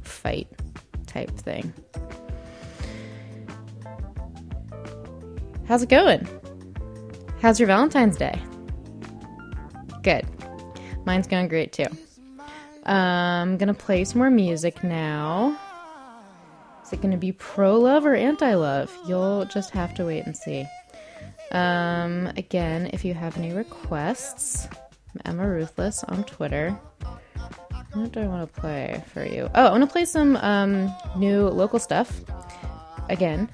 fight 0.02 0.48
type 1.06 1.32
thing. 1.32 1.74
How's 5.68 5.84
it 5.84 5.90
going? 5.90 6.28
How's 7.42 7.60
your 7.60 7.68
Valentine's 7.68 8.18
Day? 8.18 8.40
Good. 10.02 10.26
Mine's 11.06 11.28
going 11.28 11.48
great 11.48 11.74
too. 11.74 11.88
I'm 12.86 13.58
gonna 13.58 13.74
play 13.74 14.04
some 14.06 14.20
more 14.20 14.30
music 14.30 14.84
now. 14.84 15.58
Is 16.84 16.94
it 16.94 17.02
gonna 17.02 17.18
be 17.18 17.34
pro 17.34 17.78
love 17.78 18.06
or 18.06 18.16
anti 18.16 18.54
love? 18.54 18.96
You'll 19.08 19.46
just 19.46 19.72
have 19.72 19.94
to 19.96 20.06
wait 20.06 20.26
and 20.26 20.36
see. 20.36 20.66
Um, 21.52 22.28
again, 22.38 22.89
if 22.93 23.06
you 23.06 23.14
have 23.14 23.38
any 23.38 23.54
requests, 23.54 24.68
I'm 25.26 25.39
Emma 25.39 25.48
Ruthless 25.48 26.04
on 26.04 26.24
Twitter. 26.24 26.72
What 27.93 28.12
do 28.12 28.20
I 28.20 28.28
want 28.28 28.54
to 28.54 28.62
play 28.62 29.04
for 29.14 29.26
you? 29.26 29.50
Oh, 29.56 29.66
I 29.68 29.72
want 29.72 29.84
to 29.84 29.89
play 29.89 30.06
some 30.06 30.36
um, 30.38 30.93
new 31.16 31.48
local 31.48 31.80
stuff. 31.80 32.22
Again, 33.10 33.50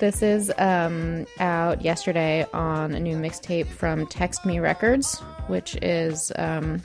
this 0.00 0.22
is 0.22 0.52
um, 0.58 1.26
out 1.38 1.82
yesterday 1.82 2.46
on 2.52 2.94
a 2.94 3.00
new 3.00 3.16
mixtape 3.16 3.66
from 3.66 4.06
Text 4.06 4.44
Me 4.46 4.58
Records, 4.58 5.18
which 5.46 5.76
is 5.76 6.30
um, 6.36 6.82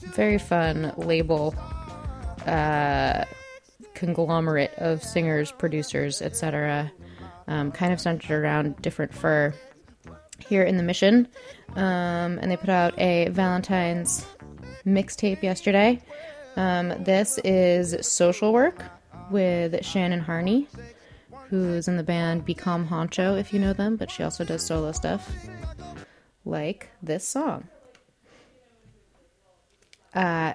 very 0.00 0.38
fun 0.38 0.92
label 0.96 1.54
uh, 2.46 3.24
conglomerate 3.94 4.74
of 4.78 5.02
singers, 5.02 5.52
producers, 5.52 6.20
etc. 6.22 6.90
Um, 7.48 7.72
kind 7.72 7.92
of 7.92 8.00
centered 8.00 8.42
around 8.42 8.80
different 8.80 9.12
fur 9.12 9.52
here 10.38 10.62
in 10.62 10.76
the 10.76 10.82
Mission. 10.82 11.28
Um, 11.74 12.38
and 12.38 12.50
they 12.50 12.56
put 12.56 12.68
out 12.68 12.98
a 12.98 13.28
Valentine's 13.30 14.26
mixtape 14.86 15.42
yesterday. 15.42 16.00
Um, 16.56 16.88
this 17.02 17.38
is 17.44 18.06
Social 18.06 18.52
Work 18.52 18.82
with 19.30 19.84
Shannon 19.84 20.20
Harney, 20.20 20.68
who's 21.48 21.88
in 21.88 21.96
the 21.96 22.02
band 22.02 22.44
Become 22.44 22.88
Honcho, 22.88 23.38
if 23.38 23.52
you 23.52 23.58
know 23.58 23.72
them, 23.72 23.96
but 23.96 24.10
she 24.10 24.22
also 24.22 24.44
does 24.44 24.64
solo 24.64 24.92
stuff 24.92 25.30
like 26.44 26.90
this 27.02 27.26
song. 27.26 27.68
Uh, 30.14 30.52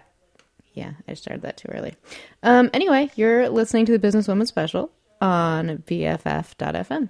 yeah, 0.73 0.93
I 1.07 1.15
started 1.15 1.41
that 1.41 1.57
too 1.57 1.69
early. 1.71 1.95
Um, 2.43 2.69
anyway, 2.73 3.09
you're 3.15 3.49
listening 3.49 3.87
to 3.87 3.97
the 3.97 4.07
Businesswoman 4.07 4.45
Special 4.45 4.91
on 5.21 5.83
BFF.fm. 5.87 7.09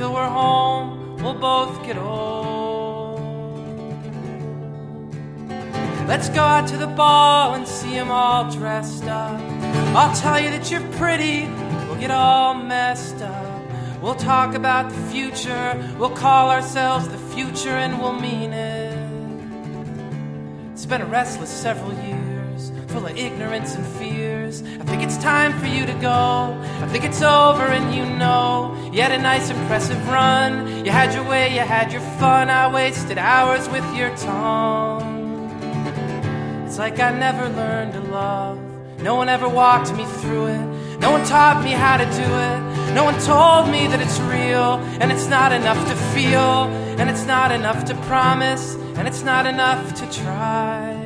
till 0.00 0.14
we're 0.14 0.26
home. 0.26 1.18
We'll 1.22 1.34
both 1.34 1.84
get 1.84 1.98
old. 1.98 3.20
Let's 6.08 6.30
go 6.30 6.42
out 6.42 6.66
to 6.68 6.78
the 6.78 6.86
ball 6.86 7.52
and 7.52 7.68
see 7.68 7.98
'em 7.98 8.10
all 8.10 8.50
dressed 8.50 9.04
up. 9.04 9.38
I'll 9.94 10.14
tell 10.14 10.40
you 10.40 10.48
that 10.54 10.70
you're 10.70 10.88
pretty. 11.02 11.50
We'll 11.86 12.00
get 12.00 12.10
all 12.10 12.54
messed 12.54 13.20
up. 13.20 13.60
We'll 14.00 14.14
talk 14.14 14.54
about 14.54 14.88
the 14.88 15.02
future. 15.12 15.68
We'll 15.98 16.16
call 16.26 16.50
ourselves 16.50 17.06
the 17.08 17.22
future 17.34 17.76
and 17.84 18.00
we'll 18.00 18.18
mean 18.28 18.54
it. 18.54 18.96
It's 20.72 20.86
been 20.86 21.02
a 21.02 21.10
restless 21.20 21.50
several 21.50 21.92
years, 22.08 22.72
full 22.88 23.04
of 23.04 23.14
ignorance 23.18 23.74
and 23.74 23.84
fears. 23.98 24.62
I 24.80 24.84
think 24.84 25.02
it's 25.02 25.18
time 25.18 25.52
for 25.60 25.66
you 25.66 25.84
to 25.84 25.96
go. 26.00 26.49
I 26.82 26.86
think 26.86 27.04
it's 27.04 27.22
over 27.22 27.62
and 27.62 27.94
you 27.94 28.06
know. 28.06 28.74
You 28.92 29.02
had 29.02 29.12
a 29.12 29.18
nice, 29.18 29.50
impressive 29.50 30.08
run. 30.08 30.84
You 30.84 30.90
had 30.90 31.14
your 31.14 31.24
way, 31.28 31.52
you 31.54 31.60
had 31.60 31.92
your 31.92 32.00
fun. 32.18 32.48
I 32.48 32.72
wasted 32.72 33.18
hours 33.18 33.68
with 33.68 33.84
your 33.94 34.16
tongue. 34.16 35.50
It's 36.66 36.78
like 36.78 36.98
I 36.98 37.10
never 37.10 37.48
learned 37.48 37.92
to 37.92 38.00
love. 38.00 38.58
No 39.02 39.14
one 39.14 39.28
ever 39.28 39.48
walked 39.48 39.92
me 39.94 40.04
through 40.04 40.46
it. 40.46 40.98
No 41.00 41.10
one 41.10 41.24
taught 41.24 41.64
me 41.64 41.70
how 41.70 41.96
to 41.96 42.04
do 42.04 42.10
it. 42.10 42.94
No 42.94 43.04
one 43.04 43.18
told 43.20 43.70
me 43.70 43.86
that 43.86 44.00
it's 44.00 44.18
real. 44.20 44.78
And 45.00 45.10
it's 45.10 45.26
not 45.26 45.52
enough 45.52 45.78
to 45.88 45.96
feel. 46.14 46.68
And 46.98 47.08
it's 47.08 47.24
not 47.24 47.52
enough 47.52 47.84
to 47.86 47.94
promise. 48.06 48.74
And 48.96 49.08
it's 49.08 49.22
not 49.22 49.46
enough 49.46 49.94
to 49.94 50.10
try. 50.10 50.99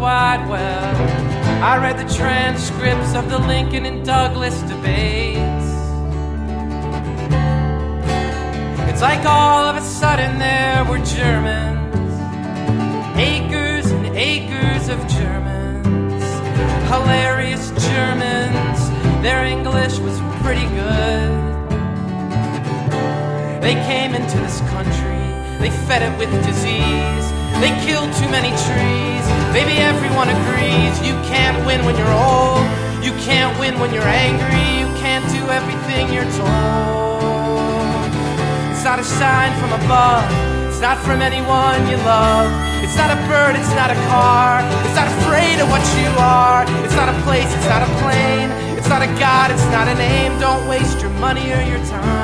Wide 0.00 0.48
Web. 0.48 0.96
I 1.62 1.76
read 1.76 1.98
the 1.98 2.14
transcripts 2.14 3.14
of 3.14 3.28
the 3.28 3.38
Lincoln 3.38 3.84
and 3.84 4.02
Douglas 4.02 4.58
debates. 4.62 5.66
It's 8.88 9.02
like 9.02 9.26
all 9.26 9.64
of 9.68 9.76
a 9.76 9.82
sudden 9.82 10.38
there 10.38 10.86
were 10.86 11.04
Germans, 11.04 12.12
acres 13.18 13.90
and 13.90 14.06
acres 14.16 14.88
of 14.88 15.06
Germans, 15.06 16.24
hilarious 16.88 17.68
Germans. 17.88 18.80
Their 19.22 19.44
English 19.44 19.98
was 19.98 20.18
pretty 20.40 20.66
good. 20.68 21.30
They 23.60 23.74
came 23.84 24.14
into 24.14 24.38
this 24.38 24.60
country, 24.70 25.20
they 25.58 25.70
fed 25.86 26.00
it 26.00 26.18
with 26.18 26.30
disease, 26.46 27.29
they 27.60 27.72
killed 27.84 28.12
too 28.16 28.28
many 28.28 28.50
trees. 28.66 29.24
Maybe 29.52 29.78
everyone 29.78 30.28
agrees 30.28 30.96
you 31.04 31.14
can't 31.28 31.64
win 31.66 31.84
when 31.84 31.96
you're 31.96 32.16
old, 32.16 32.64
you 33.04 33.12
can't 33.20 33.52
win 33.60 33.78
when 33.78 33.92
you're 33.92 34.02
angry, 34.02 34.80
you 34.80 34.88
can't 34.98 35.24
do 35.28 35.42
everything 35.48 36.12
you're 36.12 36.30
told. 36.40 38.08
It's 38.72 38.84
not 38.84 38.98
a 38.98 39.04
sign 39.04 39.52
from 39.60 39.72
above, 39.84 40.24
it's 40.68 40.80
not 40.80 40.98
from 40.98 41.20
anyone 41.20 41.78
you 41.88 41.96
love. 41.98 42.70
It's 42.82 42.96
not 42.96 43.10
a 43.10 43.20
bird, 43.28 43.56
it's 43.56 43.74
not 43.74 43.90
a 43.90 43.94
car, 44.08 44.64
it's 44.86 44.96
not 44.96 45.06
afraid 45.20 45.60
of 45.60 45.68
what 45.68 45.84
you 46.00 46.08
are. 46.18 46.64
It's 46.82 46.96
not 46.96 47.08
a 47.08 47.22
place, 47.22 47.46
it's 47.54 47.66
not 47.66 47.82
a 47.82 47.90
plane, 48.00 48.50
it's 48.78 48.88
not 48.88 49.02
a 49.02 49.06
god, 49.20 49.50
it's 49.50 49.64
not 49.66 49.86
a 49.86 49.94
name. 49.94 50.40
Don't 50.40 50.66
waste 50.66 51.00
your 51.00 51.10
money 51.20 51.52
or 51.52 51.60
your 51.62 51.78
time. 51.86 52.19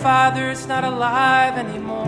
Father's 0.00 0.66
not 0.66 0.82
alive 0.82 1.58
anymore. 1.58 2.06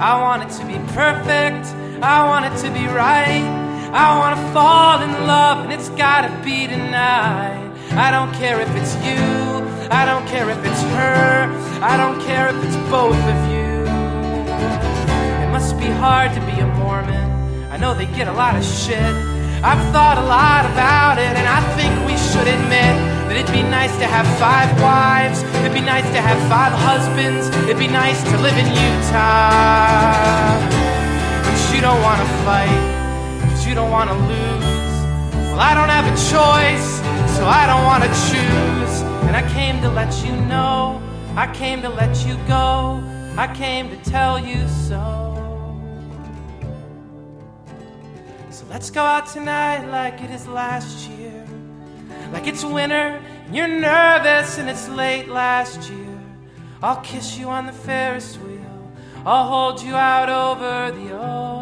I 0.00 0.20
want 0.20 0.42
it 0.42 0.50
to 0.58 0.66
be 0.66 0.78
perfect, 0.92 1.66
I 2.02 2.24
want 2.26 2.46
it 2.46 2.56
to 2.66 2.70
be 2.74 2.84
right. 2.88 3.46
I 3.94 4.18
want 4.18 4.34
to 4.36 4.42
fall 4.52 5.00
in 5.02 5.12
love, 5.24 5.64
and 5.64 5.72
it's 5.72 5.88
gotta 5.90 6.28
be 6.44 6.66
tonight. 6.66 7.62
I 7.92 8.10
don't 8.10 8.34
care 8.34 8.60
if 8.60 8.68
it's 8.74 8.96
you, 9.06 9.22
I 9.88 10.04
don't 10.04 10.26
care 10.26 10.50
if 10.50 10.58
it's 10.64 10.82
her, 10.98 11.46
I 11.80 11.96
don't 11.96 12.20
care 12.26 12.48
if 12.48 12.56
it's 12.64 12.76
both 12.90 13.14
of 13.14 13.38
you. 13.54 13.86
It 15.44 15.50
must 15.52 15.78
be 15.78 15.86
hard 15.86 16.34
to 16.34 16.40
be 16.40 16.58
a 16.58 16.66
Mormon. 16.66 17.70
I 17.70 17.76
know 17.76 17.94
they 17.94 18.06
get 18.06 18.26
a 18.26 18.32
lot 18.32 18.56
of 18.56 18.64
shit. 18.64 19.14
I've 19.62 19.92
thought 19.92 20.18
a 20.18 20.26
lot 20.26 20.66
about 20.72 21.18
it, 21.18 21.36
and 21.38 21.46
I 21.46 21.60
think 21.76 21.94
we 22.04 22.16
should 22.18 22.48
admit 22.48 23.13
that 23.34 23.42
it'd 23.42 23.54
be 23.54 23.62
nice 23.62 23.96
to 23.98 24.06
have 24.06 24.26
five 24.38 24.70
wives. 24.80 25.42
It'd 25.58 25.74
be 25.74 25.80
nice 25.80 26.06
to 26.14 26.20
have 26.20 26.38
five 26.48 26.72
husbands. 26.72 27.48
It'd 27.66 27.78
be 27.78 27.88
nice 27.88 28.22
to 28.22 28.38
live 28.38 28.56
in 28.56 28.66
Utah. 28.66 30.54
But 31.42 31.74
you 31.74 31.80
don't 31.80 32.00
want 32.02 32.20
to 32.22 32.28
fight, 32.46 32.78
because 33.42 33.66
you 33.66 33.74
don't 33.74 33.90
want 33.90 34.08
to 34.10 34.16
lose. 34.16 34.94
Well, 35.50 35.58
I 35.58 35.74
don't 35.74 35.88
have 35.88 36.06
a 36.06 36.16
choice, 36.30 37.02
so 37.36 37.46
I 37.46 37.66
don't 37.66 37.84
want 37.84 38.04
to 38.04 38.10
choose. 38.30 39.02
And 39.26 39.36
I 39.36 39.42
came 39.52 39.80
to 39.82 39.90
let 39.90 40.14
you 40.24 40.32
know, 40.46 41.02
I 41.34 41.52
came 41.52 41.82
to 41.82 41.88
let 41.88 42.24
you 42.24 42.36
go, 42.46 43.02
I 43.36 43.52
came 43.52 43.90
to 43.90 43.96
tell 44.08 44.38
you 44.38 44.68
so. 44.68 45.02
So 48.50 48.64
let's 48.70 48.90
go 48.90 49.02
out 49.02 49.26
tonight 49.26 49.86
like 49.90 50.22
it 50.22 50.30
is 50.30 50.46
last 50.46 51.08
year. 51.08 51.23
Like 52.34 52.46
it's 52.48 52.64
winter 52.64 53.22
and 53.46 53.54
you're 53.54 53.68
nervous 53.68 54.58
and 54.58 54.68
it's 54.68 54.88
late 54.88 55.28
last 55.28 55.88
year. 55.88 56.20
I'll 56.82 57.00
kiss 57.00 57.38
you 57.38 57.48
on 57.48 57.66
the 57.66 57.72
Ferris 57.72 58.36
wheel. 58.38 58.90
I'll 59.24 59.46
hold 59.46 59.80
you 59.80 59.94
out 59.94 60.28
over 60.28 60.90
the 60.90 61.12
ocean. 61.16 61.54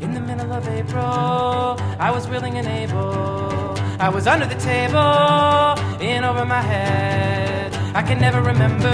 In 0.00 0.14
the 0.14 0.20
middle 0.20 0.50
of 0.50 0.66
April, 0.66 1.76
I 2.00 2.10
was 2.10 2.26
willing 2.26 2.56
and 2.56 2.66
able. 2.66 3.76
I 4.00 4.08
was 4.08 4.26
under 4.26 4.46
the 4.46 4.54
table, 4.54 5.76
in 6.00 6.24
over 6.24 6.46
my 6.46 6.62
head. 6.62 7.55
I 7.96 8.02
can 8.02 8.20
never 8.20 8.42
remember. 8.42 8.92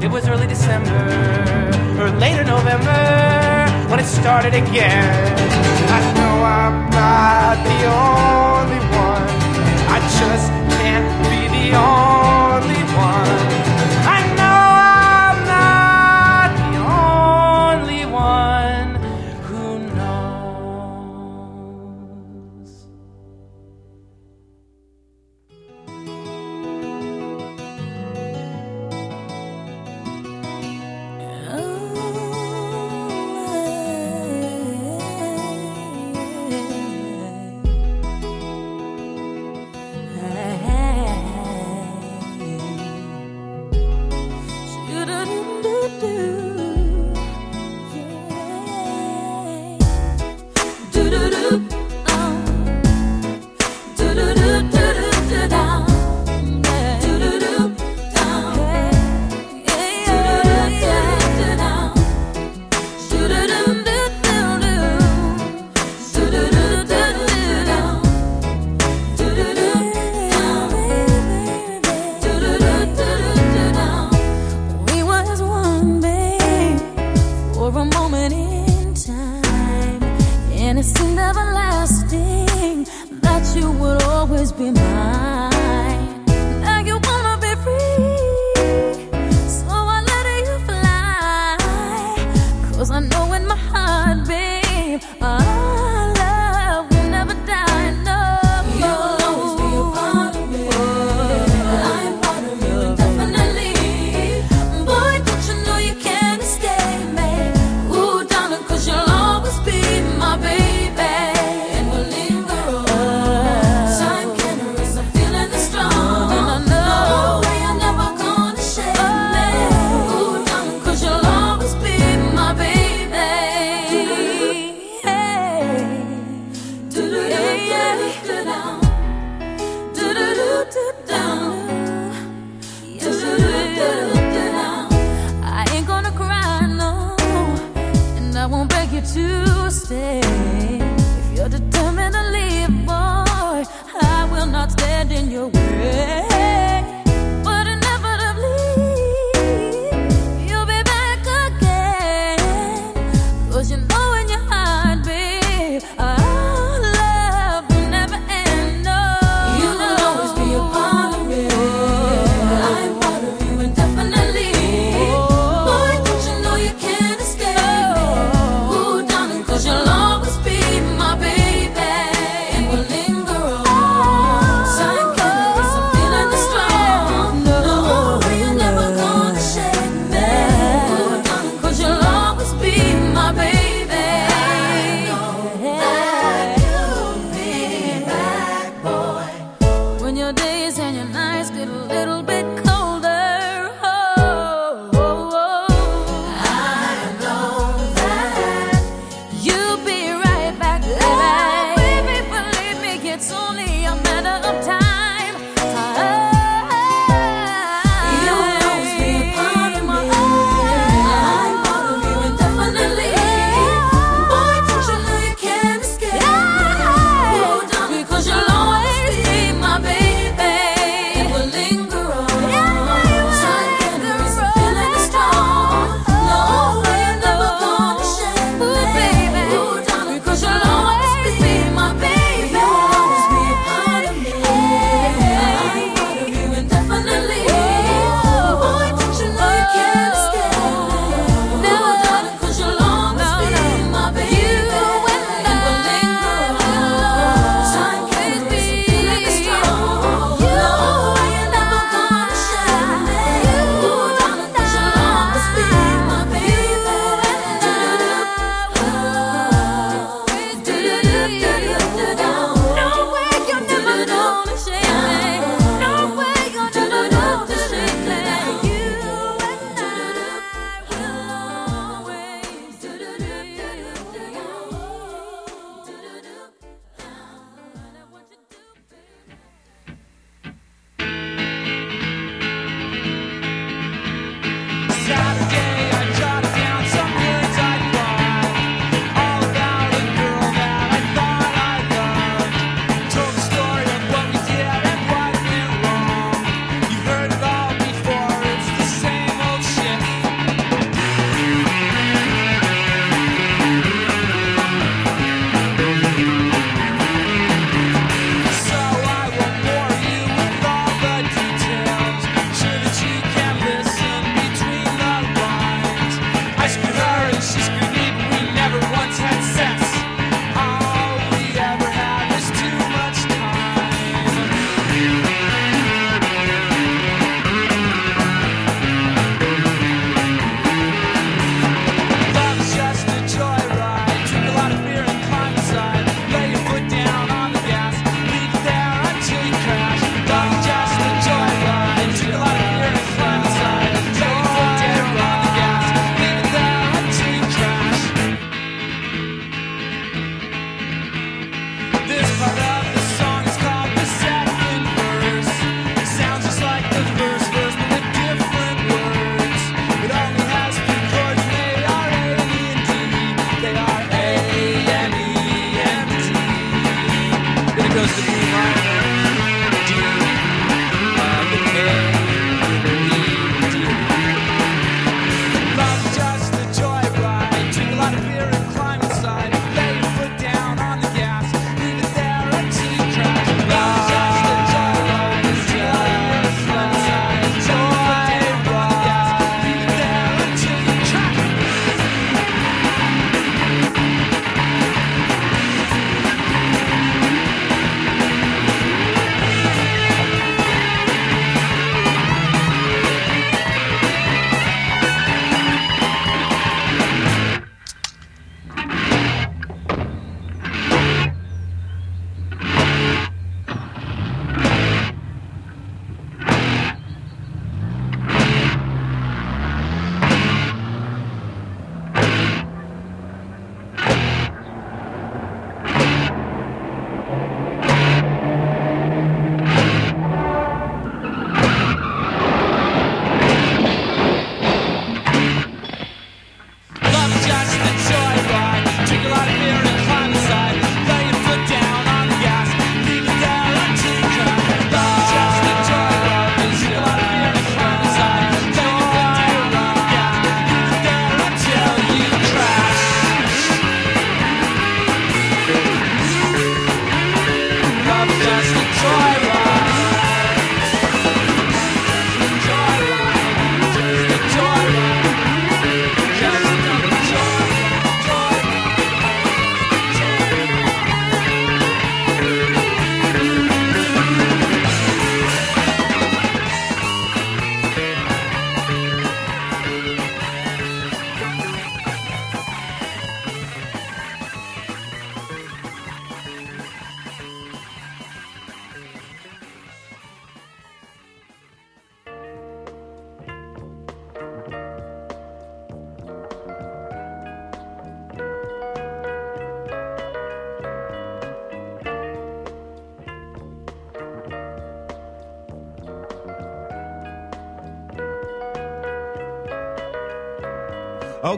It 0.00 0.08
was 0.08 0.28
early 0.28 0.46
December 0.46 0.94
or 1.98 2.08
later 2.20 2.44
November 2.44 3.66
when 3.90 3.98
it 3.98 4.06
started 4.06 4.54
again. 4.54 5.36
I 5.90 6.00
know 6.14 6.44
I'm 6.44 6.88
not 6.90 7.56
the 7.66 7.78
only 8.06 8.78
one. 8.94 9.26
I 9.90 9.98
just 10.20 10.48
can't 10.78 11.08
be 11.24 11.48
the 11.48 11.76
only 11.76 12.25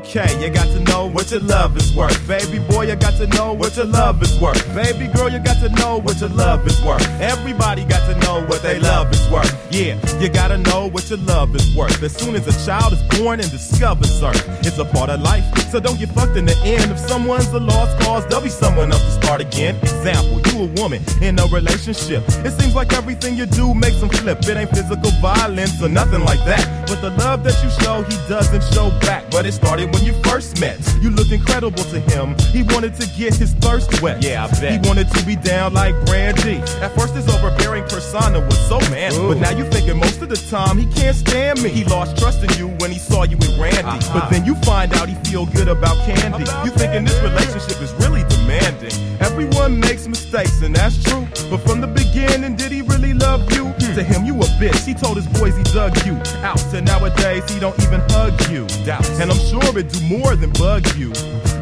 Okay, 0.09 0.43
you 0.43 0.49
got 0.49 0.65
to 0.69 0.81
know 0.81 1.05
what 1.05 1.31
your 1.31 1.41
love 1.41 1.77
is 1.77 1.95
worth. 1.95 2.27
Baby 2.27 2.61
boy, 2.61 2.87
you 2.87 2.97
got 2.97 3.13
to 3.19 3.27
know 3.27 3.53
what 3.53 3.77
your 3.77 3.85
love 3.85 4.23
is 4.23 4.41
worth. 4.41 4.65
Baby 4.75 5.13
girl, 5.13 5.29
you 5.29 5.39
got 5.39 5.61
to 5.61 5.69
know 5.69 5.99
what 5.99 6.19
your 6.19 6.31
love 6.31 6.67
is 6.67 6.81
worth. 6.81 7.07
Everybody 7.21 7.85
got 7.85 8.09
to 8.09 8.19
know 8.21 8.43
what 8.47 8.63
they 8.63 8.79
love 8.81 9.13
is 9.13 9.29
worth. 9.31 9.55
Yeah, 9.71 10.01
you 10.19 10.31
gotta 10.31 10.57
know 10.57 10.89
what 10.89 11.11
your 11.11 11.19
love 11.19 11.55
is 11.55 11.77
worth. 11.77 12.03
As 12.03 12.17
soon 12.17 12.35
as 12.37 12.49
a 12.49 12.67
child 12.67 12.95
is 12.95 13.03
born 13.19 13.39
and 13.39 13.51
discovers 13.51 14.23
earth, 14.23 14.49
it's 14.67 14.79
a 14.79 14.85
part 14.87 15.11
of 15.11 15.21
life. 15.21 15.45
So 15.71 15.79
don't 15.79 15.99
get 15.99 16.09
fucked 16.09 16.39
in 16.39 16.47
the 16.47 16.57
end. 16.65 16.91
If 16.91 16.99
someone's 16.99 17.49
a 17.49 17.61
lost 17.61 18.01
cause, 18.01 18.27
there'll 18.29 18.43
be 18.43 18.49
someone 18.49 18.91
else 18.91 19.05
to 19.05 19.11
start 19.23 19.43
again. 19.43 19.77
Example, 19.77 20.38
a 20.59 20.67
woman 20.81 21.03
in 21.23 21.39
a 21.39 21.47
relationship. 21.47 22.23
It 22.45 22.53
seems 22.59 22.75
like 22.75 22.93
everything 22.93 23.37
you 23.37 23.47
do 23.47 23.75
makes 23.75 24.01
him 24.03 24.09
flip. 24.09 24.39
It 24.43 24.57
ain't 24.57 24.71
physical 24.71 25.11
violence 25.23 25.81
or 25.83 25.89
nothing 25.89 26.25
like 26.25 26.43
that. 26.45 26.65
But 26.89 27.01
the 27.01 27.11
love 27.11 27.45
that 27.45 27.57
you 27.63 27.71
show, 27.83 28.03
he 28.03 28.17
doesn't 28.29 28.65
show 28.75 28.91
back. 29.01 29.31
But 29.31 29.47
it 29.47 29.53
started 29.53 29.93
when 29.95 30.05
you 30.05 30.15
first 30.25 30.61
met. 30.61 30.79
You 31.01 31.11
looked 31.11 31.33
incredible 31.33 31.85
to 31.85 32.01
him. 32.01 32.37
He 32.53 32.63
wanted 32.63 32.95
to 33.01 33.07
get 33.17 33.35
his 33.35 33.53
thirst 33.55 34.03
wet. 34.03 34.23
Yeah, 34.23 34.45
I 34.45 34.61
bet. 34.61 34.73
He 34.73 34.89
wanted 34.89 35.11
to 35.13 35.25
be 35.25 35.37
down 35.37 35.75
like 35.75 35.95
Brandy. 36.07 36.59
At 36.83 36.95
first, 36.95 37.15
his 37.15 37.29
overbearing 37.29 37.85
persona 37.85 38.41
was 38.41 38.59
so 38.69 38.79
man. 38.91 39.13
But 39.29 39.39
now 39.39 39.51
you 39.51 39.65
thinking 39.71 39.99
most 39.99 40.23
of 40.23 40.29
the 40.29 40.37
time 40.51 40.79
he 40.79 40.87
can't 40.93 41.17
stand 41.17 41.63
me. 41.63 41.71
He 41.71 41.85
lost 41.85 42.17
trust 42.19 42.43
in 42.43 42.51
you 42.59 42.69
when 42.79 42.91
he 42.91 42.99
saw 42.99 43.23
you 43.23 43.37
with 43.37 43.57
Randy. 43.59 43.83
Uh-huh. 43.85 44.21
But 44.21 44.31
then 44.31 44.45
you 44.45 44.55
find 44.57 44.93
out 44.95 45.09
he 45.09 45.15
feel 45.31 45.47
good 45.47 45.69
about 45.69 45.97
candy. 46.05 46.45
You 46.65 46.71
thinking 46.71 47.05
this 47.05 47.21
relationship 47.23 47.81
is 47.81 47.93
really 48.05 48.23
demanding. 48.49 48.93
Everyone 49.21 49.79
makes 49.79 50.09
mistakes, 50.09 50.63
and 50.63 50.75
that's 50.75 51.03
true. 51.03 51.27
But 51.51 51.59
from 51.59 51.81
the 51.81 51.87
beginning, 51.87 52.57
did 52.57 52.73
he 52.73 52.81
really 52.83 53.13
love 53.13 53.53
you? 53.53 53.67
Hmm. 53.67 53.95
To 53.95 54.03
him, 54.03 54.25
you 54.25 54.35
a 54.37 54.49
bitch. 54.61 54.87
He 54.87 54.95
told 54.95 55.17
his 55.17 55.27
boys 55.39 55.57
he 55.57 55.63
dug 55.65 55.95
you 56.07 56.15
out. 56.43 56.63
And 56.73 56.87
nowadays, 56.87 57.45
he 57.51 57.61
don't 57.61 57.79
even 57.83 58.01
hug 58.09 58.33
you. 58.49 58.67
Doubt. 58.87 59.09
And 59.21 59.31
I'm 59.31 59.39
sure 59.39 59.79
it 59.79 59.93
do 59.93 60.01
more 60.09 60.35
than 60.35 60.51
bug 60.53 60.87
you. 60.97 61.13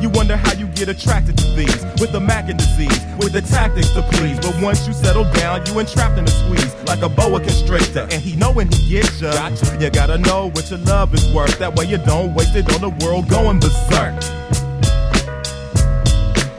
You 0.01 0.11
wonder 0.11 0.37
how 0.37 0.53
you 0.53 0.67
get 0.79 0.89
attracted 0.89 1.37
to 1.39 1.47
these 1.57 1.83
with 2.01 2.13
the 2.13 2.21
Mackin 2.21 2.57
disease, 2.57 3.01
with 3.19 3.33
the 3.33 3.43
tactics 3.43 3.91
to 3.91 4.03
please. 4.03 4.39
But 4.39 4.55
once 4.63 4.87
you 4.87 4.93
settle 4.93 5.25
down, 5.33 5.67
you 5.67 5.79
entrapped 5.79 6.19
in 6.19 6.25
a 6.25 6.31
squeeze 6.31 6.75
like 6.87 7.03
a 7.03 7.09
boa 7.09 7.41
constrictor. 7.41 8.07
And 8.13 8.23
he 8.23 8.37
know 8.37 8.53
when 8.53 8.71
he 8.71 8.89
gets 8.89 9.21
you, 9.21 9.31
you 9.81 9.91
gotta 9.91 10.19
know 10.19 10.51
what 10.51 10.71
your 10.71 10.81
love 10.81 11.15
is 11.15 11.25
worth. 11.33 11.59
That 11.59 11.75
way 11.75 11.87
you 11.87 11.99
don't 11.99 12.35
waste 12.35 12.55
it 12.55 12.73
on 12.75 12.81
the 12.81 13.05
world 13.05 13.29
going 13.29 13.59
berserk. 13.59 14.15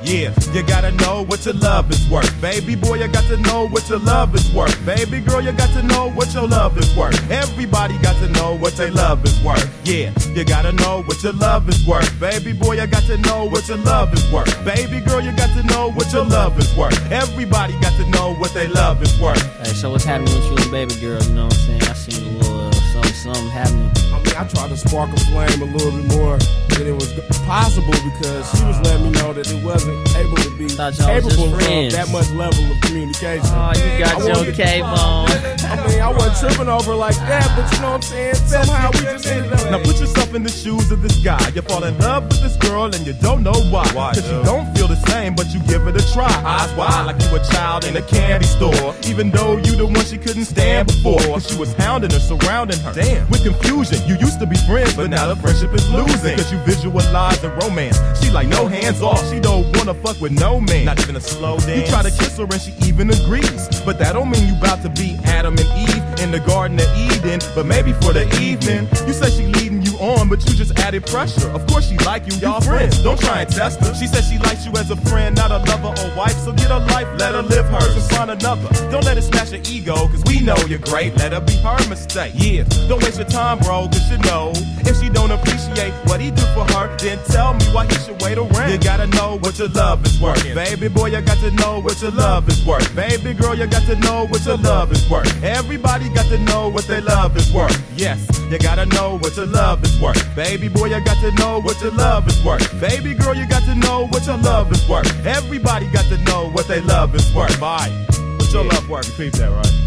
Yeah, 0.07 0.33
you 0.53 0.63
gotta 0.63 0.91
know 0.91 1.25
what 1.25 1.43
your 1.43 1.55
love 1.55 1.91
is 1.91 2.09
worth. 2.09 2.31
Baby 2.39 2.75
boy, 2.75 2.95
you 2.95 3.09
got 3.09 3.25
to 3.25 3.35
know 3.35 3.67
what 3.67 3.89
your 3.89 3.99
love 3.99 4.33
is 4.35 4.49
worth. 4.53 4.73
Baby 4.85 5.19
girl, 5.19 5.41
you 5.41 5.51
got 5.51 5.69
to 5.71 5.83
know 5.83 6.09
what 6.11 6.33
your 6.33 6.47
love 6.47 6.77
is 6.77 6.95
worth. 6.95 7.29
Everybody 7.29 7.97
got 7.97 8.15
to 8.23 8.29
know 8.29 8.55
what 8.55 8.77
their 8.77 8.89
love 8.89 9.25
is 9.25 9.37
worth. 9.43 9.67
Yeah, 9.85 10.13
you 10.33 10.45
gotta 10.45 10.71
know 10.71 11.03
what 11.03 11.21
your 11.23 11.33
love 11.33 11.67
is 11.67 11.85
worth. 11.85 12.07
Baby 12.21 12.53
boy, 12.53 12.79
you 12.79 12.87
got 12.87 13.03
to 13.03 13.17
know 13.17 13.49
what 13.49 13.67
your 13.67 13.79
love 13.79 14.13
is 14.13 14.31
worth. 14.31 14.47
Baby 14.63 15.01
girl, 15.01 15.19
you 15.19 15.35
got 15.35 15.49
to 15.57 15.63
know 15.63 15.91
what 15.91 16.13
your 16.13 16.23
love 16.23 16.57
is 16.57 16.73
worth. 16.77 16.95
Everybody 17.11 17.73
got 17.81 17.91
to 17.99 18.09
know 18.09 18.33
what 18.35 18.53
their 18.53 18.69
love 18.69 19.03
is 19.03 19.19
worth. 19.19 19.43
Hey, 19.57 19.73
so 19.73 19.91
what's 19.91 20.05
happening 20.05 20.33
with 20.33 20.45
you 20.45 20.55
and 20.55 20.71
baby 20.71 21.01
girl? 21.01 21.21
You 21.21 21.33
know 21.33 21.45
what 21.47 21.53
I'm 21.53 21.59
saying? 21.59 21.83
I 21.83 21.93
seen 21.93 22.27
a 22.27 22.37
little 22.37 22.59
uh, 22.61 22.71
something, 22.71 23.11
something 23.11 23.49
happening. 23.49 24.06
I 24.47 24.49
tried 24.49 24.69
to 24.69 24.77
spark 24.77 25.09
a 25.11 25.19
flame 25.27 25.61
a 25.61 25.65
little 25.65 25.91
bit 25.91 26.07
more 26.15 26.37
than 26.69 26.87
it 26.87 26.95
was 26.95 27.11
possible 27.43 27.91
because 27.91 28.49
she 28.55 28.63
was 28.63 28.79
letting 28.79 29.11
me 29.11 29.19
know 29.19 29.33
that 29.33 29.45
it 29.45 29.61
wasn't 29.61 29.97
able 30.15 30.37
to 30.37 30.57
be 30.57 30.69
Thought 30.69 30.97
y'all 30.97 31.13
was 31.15 31.35
capable 31.35 31.53
of 31.53 31.91
that 31.91 32.07
much 32.13 32.31
level 32.31 32.63
of 32.71 32.79
communication. 32.79 33.43
Oh, 33.43 33.75
you 33.75 33.99
got 33.99 34.21
I 34.21 34.43
your 34.43 34.53
cave 34.55 34.85
on. 34.85 35.27
I 35.69 35.87
mean, 35.87 36.01
I 36.01 36.09
wasn't 36.09 36.37
tripping 36.37 36.69
over 36.69 36.95
like 36.95 37.15
that, 37.27 37.47
but 37.55 37.71
you 37.73 37.81
know 37.81 37.91
what 37.91 37.95
I'm 37.95 38.01
saying? 38.01 38.35
Somehow 38.35 38.89
we 38.93 38.99
just 39.01 39.27
ended 39.27 39.51
up. 39.53 39.71
Now 39.71 39.79
put 39.83 39.99
yourself 39.99 40.33
in 40.33 40.43
the 40.43 40.49
shoes 40.49 40.91
of 40.91 41.01
this 41.01 41.17
guy. 41.23 41.41
You 41.49 41.61
fall 41.61 41.83
in 41.83 41.97
love 41.99 42.23
with 42.23 42.41
this 42.41 42.55
girl 42.57 42.85
and 42.85 43.05
you 43.05 43.13
don't 43.21 43.43
know 43.43 43.57
why. 43.71 43.83
Cause 43.91 44.29
you 44.31 44.41
don't 44.43 44.73
feel 44.75 44.87
the 44.87 44.95
same, 45.07 45.35
but 45.35 45.47
you 45.53 45.59
give 45.67 45.85
it 45.87 45.95
a 45.99 46.13
try. 46.13 46.31
Eyes 46.45 46.73
wide 46.75 47.05
like 47.07 47.21
you 47.21 47.35
a 47.35 47.43
child 47.51 47.85
in 47.85 47.97
a 47.97 48.01
candy 48.01 48.45
store. 48.45 48.95
Even 49.05 49.29
though 49.31 49.57
you 49.57 49.75
the 49.75 49.85
one 49.85 50.05
she 50.05 50.17
couldn't 50.17 50.45
stand 50.45 50.87
before. 50.87 51.19
Cause 51.19 51.51
you 51.51 51.59
was 51.59 51.73
hounding 51.73 52.11
her, 52.11 52.19
surrounding 52.19 52.79
her. 52.79 52.93
Damn. 52.93 53.29
With 53.29 53.43
confusion. 53.43 53.99
You 54.07 54.15
used 54.15 54.39
to 54.39 54.45
be 54.45 54.55
friends, 54.67 54.95
but 54.95 55.09
now 55.09 55.27
the 55.27 55.35
friendship 55.35 55.73
is 55.73 55.89
losing. 55.89 56.37
Cause 56.37 56.51
you 56.51 56.59
visualize 56.59 57.41
the 57.41 57.49
romance. 57.61 57.99
She 58.21 58.31
like 58.31 58.47
no 58.47 58.67
hands 58.67 59.01
off. 59.01 59.21
She 59.29 59.39
don't 59.39 59.75
wanna 59.75 59.93
fuck 59.95 60.19
with 60.21 60.31
no 60.31 60.61
man. 60.61 60.85
Not 60.85 60.99
even 61.01 61.15
a 61.15 61.21
slow 61.21 61.57
dance. 61.59 61.81
You 61.81 61.87
try 61.87 62.03
to 62.03 62.11
kiss 62.11 62.37
her 62.37 62.43
and 62.43 62.61
she 62.61 62.73
even 62.87 63.09
agrees. 63.09 63.67
But 63.83 63.99
that 63.99 64.13
don't 64.13 64.29
mean 64.29 64.47
you 64.47 64.57
about 64.57 64.81
to 64.83 64.89
be 64.89 65.17
Adam 65.25 65.56
and 65.59 65.89
Eve 65.89 66.06
in 66.19 66.31
the 66.31 66.39
Garden 66.39 66.79
of 66.79 66.89
Eden. 66.97 67.39
But 67.55 67.65
maybe 67.65 67.93
for 67.93 68.13
the 68.13 68.25
evening. 68.41 68.87
You 69.07 69.13
say 69.13 69.29
she 69.29 69.47
leading 69.47 69.81
you 69.81 69.97
on, 69.99 70.29
but 70.29 70.45
you 70.47 70.55
just 70.55 70.77
added 70.79 71.05
pressure. 71.05 71.49
Of 71.49 71.65
course 71.67 71.89
she 71.89 71.97
like 71.99 72.25
you, 72.31 72.37
y'all 72.39 72.61
friends. 72.61 73.01
Don't 73.03 73.19
try 73.19 73.41
and 73.41 73.49
test 73.49 73.79
her. 73.81 73.93
She 73.93 74.07
says 74.07 74.27
she 74.27 74.37
likes 74.39 74.65
you 74.65 74.71
as 74.73 74.91
a 74.91 74.95
friend, 74.95 75.35
not 75.35 75.51
a 75.51 75.59
lover 75.69 75.93
or 76.01 76.15
wife. 76.15 76.37
So 76.37 76.51
get 76.53 76.71
a 76.71 76.79
life, 76.79 77.07
let 77.19 77.33
her 77.33 77.41
live 77.43 77.65
hers 77.65 77.95
and 77.95 78.03
find 78.11 78.31
another. 78.31 78.67
Don't 78.91 79.05
let 79.05 79.17
it 79.17 79.23
smash 79.23 79.51
your 79.51 79.61
ego, 79.69 79.95
cause 80.07 80.23
we 80.27 80.39
know 80.41 80.57
you're 80.67 80.79
great. 80.79 81.15
Let 81.17 81.33
her 81.33 81.41
be 81.41 81.55
her 81.57 81.89
mistake. 81.89 82.33
Yeah, 82.35 82.63
don't 82.87 83.01
waste 83.03 83.17
your 83.17 83.27
time, 83.27 83.59
bro, 83.59 83.87
cause 83.87 84.09
you 84.11 84.17
know. 84.19 84.51
If 84.89 85.01
she 85.01 85.09
don't 85.09 85.31
appreciate 85.31 85.93
what 86.07 86.21
he 86.21 86.31
do 86.31 86.43
for 86.53 86.65
her, 86.73 86.95
then 86.97 87.19
tell 87.25 87.53
me 87.53 87.65
why 87.73 87.85
he 87.87 87.95
should 88.05 88.21
wait 88.21 88.37
around. 88.37 88.71
You 88.71 88.77
gotta 88.77 89.07
know 89.07 89.37
what 89.39 89.59
your 89.59 89.67
love 89.69 90.05
is 90.05 90.19
worth. 90.21 90.43
Baby 90.55 90.87
boy, 90.87 91.07
you 91.07 91.21
got 91.21 91.37
to 91.39 91.51
know 91.51 91.81
what 91.81 92.01
your 92.01 92.11
love 92.11 92.47
is 92.49 92.65
worth. 92.65 92.95
Baby 92.95 93.33
girl, 93.33 93.55
you 93.55 93.67
got 93.67 93.83
to 93.83 93.95
know 93.97 94.27
what 94.27 94.45
your 94.45 94.57
love 94.57 94.91
is 94.91 95.09
worth. 95.09 95.43
Everybody 95.43 96.06
got 96.13 96.25
to 96.27 96.37
know 96.37 96.69
what 96.69 96.85
their 96.85 97.01
love 97.01 97.35
is 97.37 97.51
worth. 97.53 97.77
Yes, 97.95 98.19
you 98.49 98.57
gotta 98.59 98.85
know 98.85 99.17
what 99.19 99.35
your 99.35 99.45
love 99.45 99.83
is 99.83 99.99
worth. 100.01 100.23
Baby 100.35 100.67
boy, 100.69 100.87
you 100.87 101.03
got 101.03 101.19
to 101.21 101.31
know 101.33 101.61
what 101.61 101.81
your 101.81 101.91
love 101.91 102.27
is 102.27 102.43
worth. 102.43 102.67
Baby 102.79 103.13
girl, 103.13 103.35
you 103.35 103.47
got 103.47 103.63
to 103.63 103.75
know 103.75 104.07
what 104.07 104.25
your 104.25 104.37
love 104.37 104.71
is 104.71 104.87
worth. 104.87 105.25
Everybody 105.25 105.87
got 105.87 106.05
to 106.05 106.17
know 106.19 106.49
what 106.51 106.67
they 106.67 106.81
love 106.81 107.15
is 107.15 107.33
worth. 107.33 107.59
Bye. 107.59 107.89
What's 108.37 108.53
your 108.53 108.63
love 108.63 108.87
worth? 108.89 109.07
You 109.19 109.25
peep 109.25 109.33
that, 109.33 109.51
right? 109.51 109.86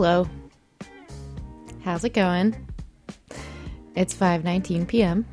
Hello. 0.00 0.28
How's 1.82 2.04
it 2.04 2.14
going? 2.14 2.54
It's 3.96 4.14
5:19 4.14 4.86
p.m. 4.86 5.26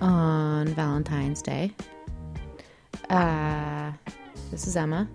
on 0.00 0.68
Valentine's 0.68 1.42
Day. 1.42 1.72
Uh 3.10 3.90
this 4.52 4.68
is 4.68 4.76
Emma. 4.76 5.08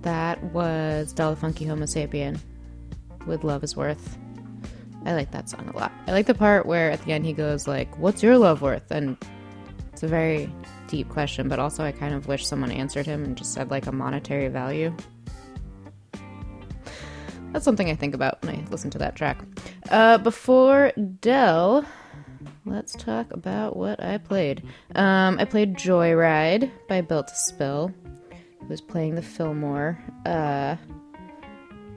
That 0.00 0.42
was 0.44 1.12
Del 1.12 1.34
the 1.34 1.36
Funky 1.36 1.66
Homosapien 1.66 2.40
with 3.26 3.44
Love 3.44 3.62
is 3.62 3.76
Worth. 3.76 4.16
I 5.04 5.12
like 5.12 5.30
that 5.32 5.50
song 5.50 5.68
a 5.68 5.76
lot. 5.76 5.92
I 6.06 6.12
like 6.12 6.24
the 6.24 6.32
part 6.32 6.64
where 6.64 6.90
at 6.90 7.04
the 7.04 7.12
end 7.12 7.26
he 7.26 7.34
goes 7.34 7.68
like, 7.68 7.98
"What's 7.98 8.22
your 8.22 8.38
love 8.38 8.62
worth?" 8.62 8.90
and 8.90 9.18
it's 9.92 10.02
a 10.02 10.08
very 10.08 10.50
deep 10.86 11.10
question, 11.10 11.50
but 11.50 11.58
also 11.58 11.84
I 11.84 11.92
kind 11.92 12.14
of 12.14 12.28
wish 12.28 12.46
someone 12.46 12.70
answered 12.70 13.04
him 13.04 13.24
and 13.24 13.36
just 13.36 13.52
said 13.52 13.70
like 13.70 13.86
a 13.86 13.92
monetary 13.92 14.48
value. 14.48 14.96
That's 17.52 17.64
something 17.64 17.90
I 17.90 17.94
think 17.94 18.14
about 18.14 18.42
when 18.42 18.56
I 18.56 18.64
listen 18.70 18.90
to 18.90 18.98
that 18.98 19.14
track. 19.14 19.38
Uh, 19.90 20.16
before 20.18 20.92
Del, 21.20 21.84
let's 22.64 22.94
talk 22.94 23.30
about 23.30 23.76
what 23.76 24.02
I 24.02 24.16
played. 24.18 24.62
Um, 24.94 25.38
I 25.38 25.44
played 25.44 25.74
Joyride 25.76 26.70
by 26.88 27.02
Built 27.02 27.28
to 27.28 27.34
Spill. 27.34 27.92
It 28.30 28.68
was 28.68 28.80
playing 28.80 29.16
the 29.16 29.22
Fillmore 29.22 30.02
uh, 30.24 30.76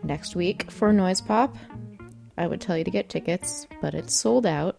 next 0.03 0.36
week 0.36 0.69
for 0.69 0.91
Noise 0.91 1.22
Pop. 1.22 1.56
I 2.38 2.48
would 2.48 2.60
tell 2.60 2.77
you 2.77 2.84
to 2.84 2.91
get 2.91 3.07
tickets, 3.07 3.65
but 3.82 3.94
it's 3.94 4.14
sold 4.14 4.45
out. 4.45 4.77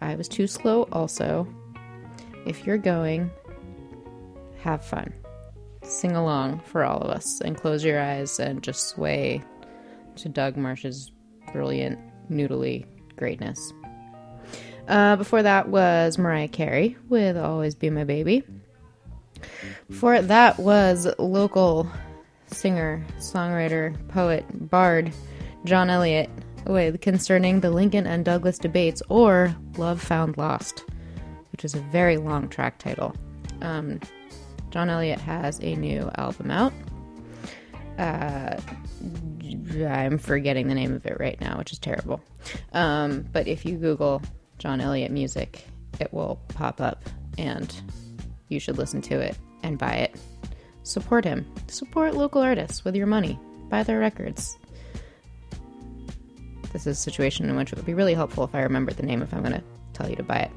I 0.00 0.16
was 0.16 0.26
too 0.26 0.48
slow 0.48 0.88
also. 0.90 1.46
If 2.46 2.66
you're 2.66 2.78
going, 2.78 3.30
have 4.62 4.84
fun. 4.84 5.12
Sing 5.82 6.12
along 6.12 6.60
for 6.60 6.84
all 6.84 6.98
of 7.00 7.10
us 7.10 7.40
and 7.40 7.56
close 7.56 7.84
your 7.84 8.00
eyes 8.00 8.38
and 8.38 8.62
just 8.62 8.88
sway 8.88 9.42
to 10.16 10.28
Doug 10.28 10.56
Martsch's 10.56 11.10
brilliant, 11.52 11.98
noodly 12.30 12.86
greatness. 13.16 13.72
Uh, 14.88 15.16
before 15.16 15.42
that 15.42 15.68
was 15.68 16.18
Mariah 16.18 16.48
Carey 16.48 16.96
with 17.08 17.36
Always 17.36 17.74
Be 17.74 17.90
My 17.90 18.04
Baby. 18.04 18.42
Before 19.88 20.20
that 20.20 20.58
was 20.58 21.08
local 21.18 21.90
singer, 22.48 23.04
songwriter, 23.18 23.96
poet, 24.08 24.44
bard 24.70 25.12
John 25.64 25.90
Elliott 25.90 26.28
with 26.66 27.00
Concerning 27.00 27.60
the 27.60 27.70
Lincoln 27.70 28.06
and 28.06 28.24
Douglas 28.24 28.58
Debates 28.58 29.02
or 29.08 29.54
Love 29.76 30.00
Found 30.02 30.36
Lost, 30.36 30.84
which 31.52 31.64
is 31.64 31.74
a 31.74 31.80
very 31.80 32.16
long 32.16 32.48
track 32.48 32.78
title. 32.78 33.14
Um, 33.62 34.00
John 34.70 34.88
Elliott 34.88 35.20
has 35.20 35.58
a 35.60 35.74
new 35.76 36.10
album 36.16 36.50
out. 36.50 36.72
Uh, 37.98 38.58
I'm 39.86 40.18
forgetting 40.18 40.68
the 40.68 40.74
name 40.74 40.94
of 40.94 41.04
it 41.06 41.18
right 41.20 41.40
now, 41.40 41.58
which 41.58 41.72
is 41.72 41.78
terrible. 41.78 42.20
Um, 42.72 43.26
but 43.32 43.46
if 43.46 43.64
you 43.64 43.76
Google 43.76 44.22
John 44.58 44.80
Elliott 44.80 45.10
music, 45.10 45.64
it 45.98 46.12
will 46.12 46.40
pop 46.48 46.80
up 46.80 47.04
and 47.36 47.74
you 48.48 48.60
should 48.60 48.78
listen 48.78 49.02
to 49.02 49.18
it 49.18 49.36
and 49.62 49.78
buy 49.78 49.92
it. 49.92 50.16
Support 50.82 51.24
him. 51.24 51.46
Support 51.68 52.14
local 52.14 52.40
artists 52.40 52.84
with 52.84 52.96
your 52.96 53.06
money. 53.06 53.38
Buy 53.68 53.82
their 53.82 53.98
records. 53.98 54.56
This 56.72 56.86
is 56.86 56.98
a 56.98 57.00
situation 57.00 57.50
in 57.50 57.56
which 57.56 57.72
it 57.72 57.76
would 57.76 57.86
be 57.86 57.94
really 57.94 58.14
helpful 58.14 58.44
if 58.44 58.54
I 58.54 58.62
remembered 58.62 58.96
the 58.96 59.02
name 59.02 59.22
if 59.22 59.34
I'm 59.34 59.40
going 59.40 59.52
to 59.52 59.62
tell 59.92 60.08
you 60.08 60.16
to 60.16 60.22
buy 60.22 60.38
it. 60.38 60.50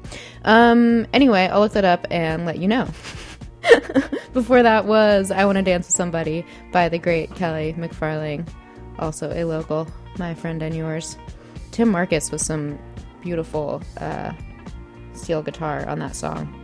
Um, 0.44 1.06
anyway, 1.12 1.48
I'll 1.48 1.60
look 1.60 1.72
that 1.72 1.84
up 1.84 2.06
and 2.10 2.46
let 2.46 2.58
you 2.58 2.68
know. 2.68 2.88
Before 4.32 4.62
that 4.62 4.86
was 4.86 5.30
I 5.30 5.44
Want 5.44 5.56
to 5.56 5.62
Dance 5.62 5.86
with 5.86 5.94
Somebody 5.94 6.44
by 6.72 6.88
the 6.88 6.98
great 6.98 7.34
Kelly 7.34 7.74
McFarling, 7.78 8.48
also 8.98 9.32
a 9.32 9.44
local, 9.44 9.86
my 10.18 10.34
friend 10.34 10.62
and 10.62 10.74
yours. 10.74 11.16
Tim 11.70 11.88
Marcus 11.88 12.30
with 12.30 12.40
some 12.40 12.78
beautiful 13.22 13.82
uh, 13.98 14.32
steel 15.14 15.42
guitar 15.42 15.86
on 15.88 15.98
that 16.00 16.14
song. 16.14 16.60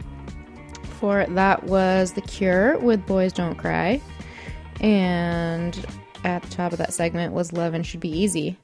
Before 0.83 1.27
that 1.27 1.65
was 1.65 2.13
The 2.13 2.21
Cure 2.21 2.79
with 2.79 3.07
Boys 3.07 3.33
Don't 3.33 3.57
Cry. 3.57 4.01
And 4.81 5.85
at 6.25 6.43
the 6.43 6.51
top 6.51 6.73
of 6.73 6.79
that 6.79 6.93
segment 6.93 7.33
was 7.33 7.53
Love 7.53 7.75
and 7.75 7.87
Should 7.87 8.01
Be 8.01 8.11
Easy. 8.11 8.57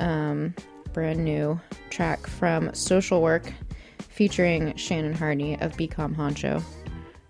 Um, 0.00 0.54
brand 0.92 1.24
new 1.24 1.60
track 1.90 2.26
from 2.26 2.72
Social 2.74 3.22
Work 3.22 3.52
featuring 3.98 4.76
Shannon 4.76 5.14
Hardy 5.14 5.56
of 5.60 5.76
Be 5.76 5.88
Calm 5.88 6.14
Honcho 6.14 6.62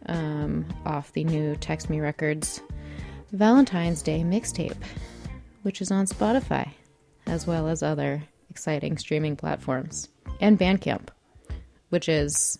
um, 0.06 0.66
off 0.85 1.12
the 1.12 1.24
new 1.24 1.56
Text 1.56 1.90
Me 1.90 2.01
Records 2.01 2.60
Valentine's 3.32 4.02
Day 4.02 4.20
mixtape, 4.20 4.76
which 5.62 5.81
is 5.81 5.90
on 5.90 6.06
Spotify, 6.06 6.70
as 7.26 7.47
well 7.47 7.68
as 7.68 7.82
other 7.82 8.22
exciting 8.51 8.97
streaming 8.98 9.36
platforms, 9.36 10.09
and 10.40 10.59
Bandcamp, 10.59 11.09
which 11.89 12.09
is, 12.09 12.59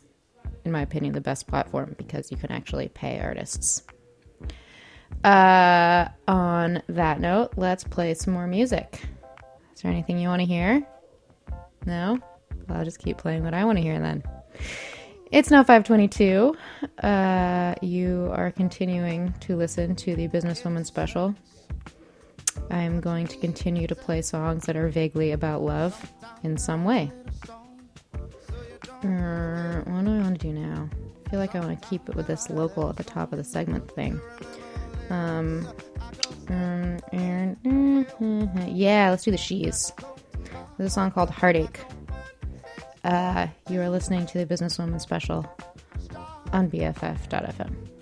in 0.65 0.73
my 0.73 0.83
opinion, 0.83 1.13
the 1.13 1.21
best 1.21 1.47
platform 1.47 1.95
because 1.97 2.31
you 2.31 2.37
can 2.37 2.51
actually 2.51 2.89
pay 2.89 3.21
artists. 3.21 3.83
Uh, 5.23 6.09
on 6.27 6.83
that 6.89 7.21
note, 7.21 7.53
let's 7.57 7.85
play 7.85 8.15
some 8.15 8.35
more 8.35 8.47
music. 8.47 9.01
Is 9.75 9.83
there 9.83 9.91
anything 9.91 10.19
you 10.19 10.29
want 10.29 10.41
to 10.41 10.47
hear? 10.47 10.87
No? 11.87 12.19
Well, 12.69 12.79
I'll 12.79 12.85
just 12.85 12.99
keep 12.99 13.19
playing 13.19 13.45
what 13.45 13.55
I 13.55 13.65
want 13.65 13.79
to 13.79 13.83
hear 13.83 13.99
then. 14.01 14.23
It's 15.35 15.51
now 15.51 15.65
522. 15.65 16.57
Uh, 17.03 17.75
you 17.83 18.31
are 18.37 18.53
continuing 18.53 19.33
to 19.41 19.57
listen 19.57 19.97
to 19.97 20.15
the 20.15 20.29
Businesswoman 20.29 20.87
special. 20.87 21.35
I'm 22.71 23.01
going 23.01 23.27
to 23.27 23.37
continue 23.39 23.89
to 23.89 23.97
play 23.97 24.23
songs 24.23 24.65
that 24.67 24.77
are 24.77 24.89
vaguely 24.89 25.33
about 25.33 25.63
love 25.63 26.13
in 26.45 26.57
some 26.57 26.85
way. 26.85 27.11
Uh, 29.03 29.81
what 29.83 30.05
do 30.05 30.13
I 30.13 30.21
want 30.21 30.41
to 30.41 30.47
do 30.47 30.53
now? 30.53 30.89
I 31.27 31.31
feel 31.31 31.41
like 31.41 31.57
I 31.57 31.59
want 31.59 31.83
to 31.83 31.89
keep 31.89 32.09
it 32.09 32.15
with 32.15 32.29
this 32.29 32.49
local 32.49 32.89
at 32.89 32.97
the 32.97 33.03
top 33.03 33.33
of 33.33 33.39
the 33.39 33.45
segment 33.45 33.91
thing. 33.91 34.21
Um, 35.11 35.67
um, 36.49 37.01
yeah, 38.69 39.11
let's 39.11 39.25
do 39.25 39.33
the 39.33 39.37
She's. 39.37 39.93
There's 40.79 40.93
a 40.93 40.95
song 40.95 41.11
called 41.11 41.31
Heartache. 41.31 41.81
Uh, 43.05 43.49
you 43.69 43.81
are 43.81 43.91
listening 43.91 44.25
to 44.27 44.39
the 44.39 44.47
Businesswoman 44.47 45.01
special 45.01 45.47
on 46.53 46.71
BFF.fm. 46.71 47.94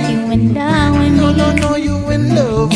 think 0.06 0.12
you 0.12 0.30
in 0.30 0.54
love 0.54 0.90
with 0.94 1.10
me. 1.10 1.34
I 1.34 1.50
know 1.58 1.74
you 1.74 1.96
in 2.12 2.34
love 2.34 2.70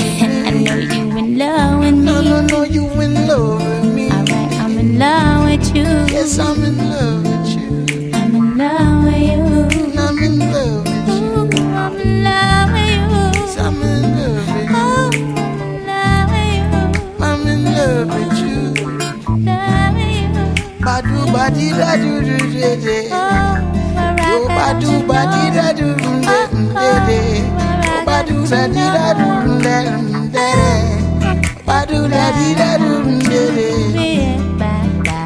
with 1.78 1.94
me. 1.94 2.18
I 2.18 2.40
know 2.42 2.62
you 2.64 2.84
in 3.00 3.14
love 3.28 3.62
with 3.62 3.94
me. 3.94 4.10
Alright, 4.10 4.52
I'm 4.60 4.76
in 4.78 4.98
love 4.98 5.44
with 5.44 5.76
you. 5.76 5.84
Yes, 6.12 6.40
I'm 6.40 6.64
in 6.64 6.76
love. 6.78 7.19
badi 21.32 21.70
da 21.70 21.96
do 21.96 22.20
do 22.26 22.36
de 22.52 22.76
de. 22.84 22.98
Yo 24.28 24.38
badu 24.56 24.92
badi 25.08 25.42
da 25.56 25.72
do 25.72 25.88
de 25.94 26.38
de 26.80 26.90
de. 27.06 27.20
Badu 28.06 28.36
da 28.50 28.66
di 28.66 28.84
da 28.96 29.06
do 29.18 29.28
de 29.64 29.76
de 30.02 30.20
de. 30.34 30.48
Badu 31.66 32.08
da 32.08 32.24
di 32.36 32.48
da 32.60 32.70
do 32.78 32.92
de 33.28 33.42
de. 33.56 33.68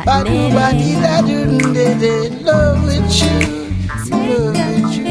Badu 0.07 0.39
badi 0.55 0.91
da 1.03 1.15
do 1.23 1.39
de 1.73 1.87
de. 2.03 2.15
Love 2.45 2.85
with 2.87 3.23
you, 3.23 3.39
love 4.11 4.57
with 4.57 4.97
you. 4.97 5.05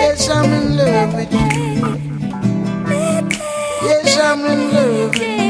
Yes, 0.00 0.28
I'm 0.28 0.52
in 0.52 0.76
love 0.76 1.14
with 1.14 1.32
you. 1.32 1.48
Yes, 3.86 4.18
I'm 4.18 4.40
in 4.46 4.60
love 4.72 5.10
with 5.10 5.22
you. 5.22 5.41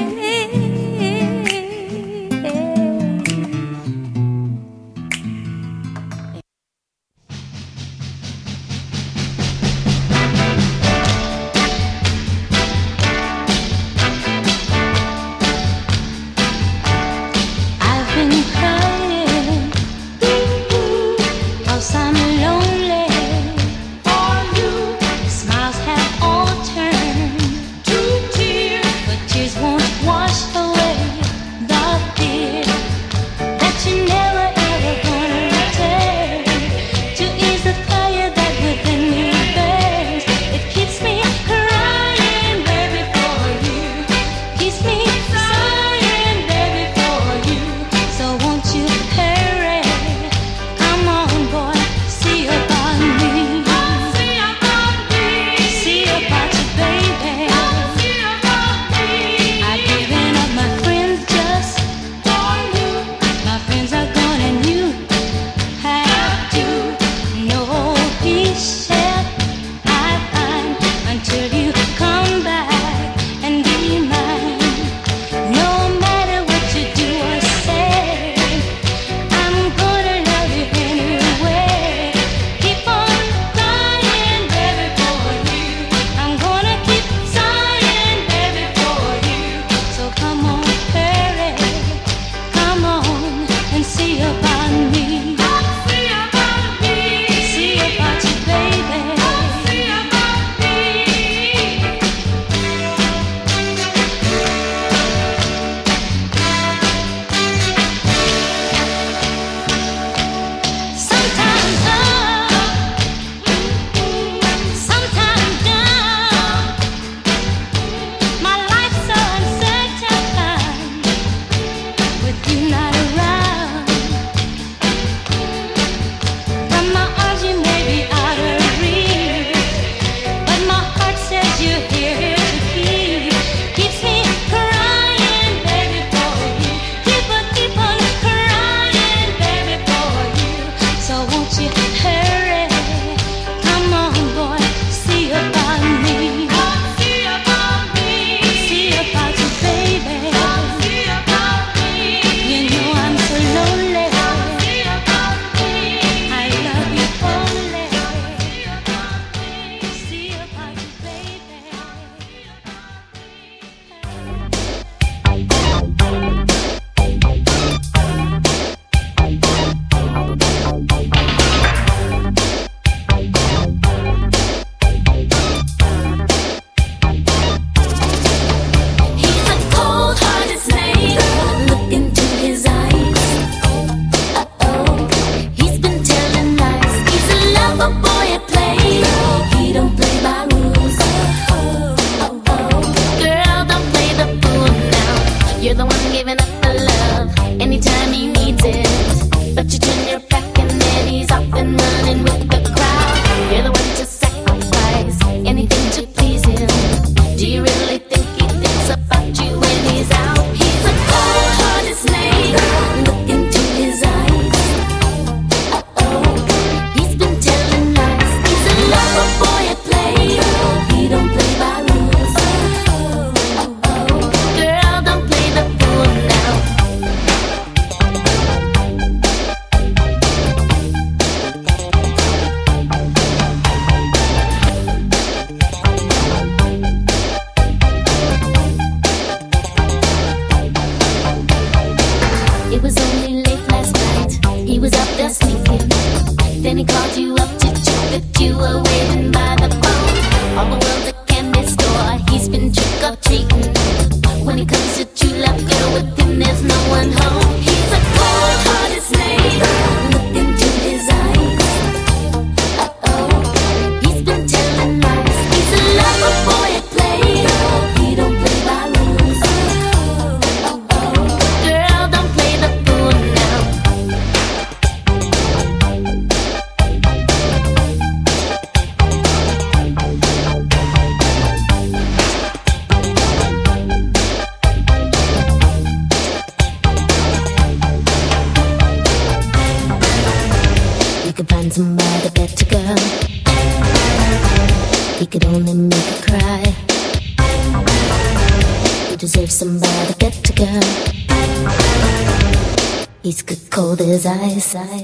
Cold 304.24 304.42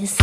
as 0.03 0.18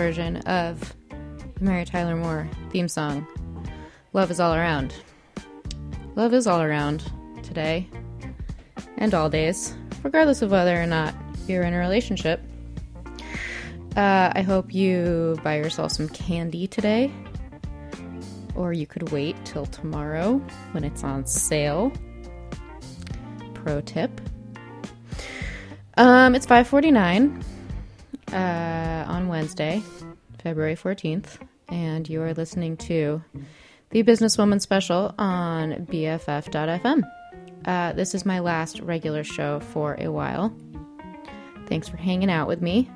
version 0.00 0.38
of 0.46 0.96
the 1.56 1.62
Mary 1.62 1.84
Tyler 1.84 2.16
Moore 2.16 2.48
theme 2.70 2.88
song. 2.88 3.26
Love 4.14 4.30
is 4.30 4.40
all 4.40 4.54
around. 4.54 4.94
Love 6.16 6.32
is 6.32 6.46
all 6.46 6.62
around 6.62 7.04
today 7.42 7.86
and 8.96 9.12
all 9.12 9.28
days, 9.28 9.76
regardless 10.02 10.40
of 10.40 10.50
whether 10.50 10.80
or 10.80 10.86
not 10.86 11.14
you're 11.46 11.64
in 11.64 11.74
a 11.74 11.78
relationship. 11.78 12.40
Uh, 13.94 14.32
I 14.34 14.40
hope 14.40 14.72
you 14.72 15.38
buy 15.44 15.58
yourself 15.58 15.92
some 15.92 16.08
candy 16.08 16.66
today, 16.66 17.12
or 18.54 18.72
you 18.72 18.86
could 18.86 19.12
wait 19.12 19.36
till 19.44 19.66
tomorrow 19.66 20.38
when 20.72 20.82
it's 20.82 21.04
on 21.04 21.26
sale. 21.26 21.92
Pro 23.52 23.82
tip. 23.82 24.18
Um, 25.98 26.34
it's 26.34 26.46
5:49 26.46 27.44
uh, 28.32 29.04
on 29.08 29.28
Wednesday, 29.28 29.82
February 30.42 30.76
14th, 30.76 31.38
and 31.68 32.08
you 32.08 32.22
are 32.22 32.34
listening 32.34 32.76
to 32.76 33.22
the 33.90 34.02
Businesswoman 34.02 34.60
Special 34.60 35.14
on 35.18 35.86
BFF.fm. 35.86 37.02
Uh, 37.64 37.92
this 37.92 38.14
is 38.14 38.24
my 38.24 38.38
last 38.38 38.80
regular 38.80 39.24
show 39.24 39.60
for 39.60 39.96
a 39.98 40.08
while. 40.08 40.54
Thanks 41.66 41.88
for 41.88 41.96
hanging 41.96 42.30
out 42.30 42.48
with 42.48 42.62
me. 42.62 42.90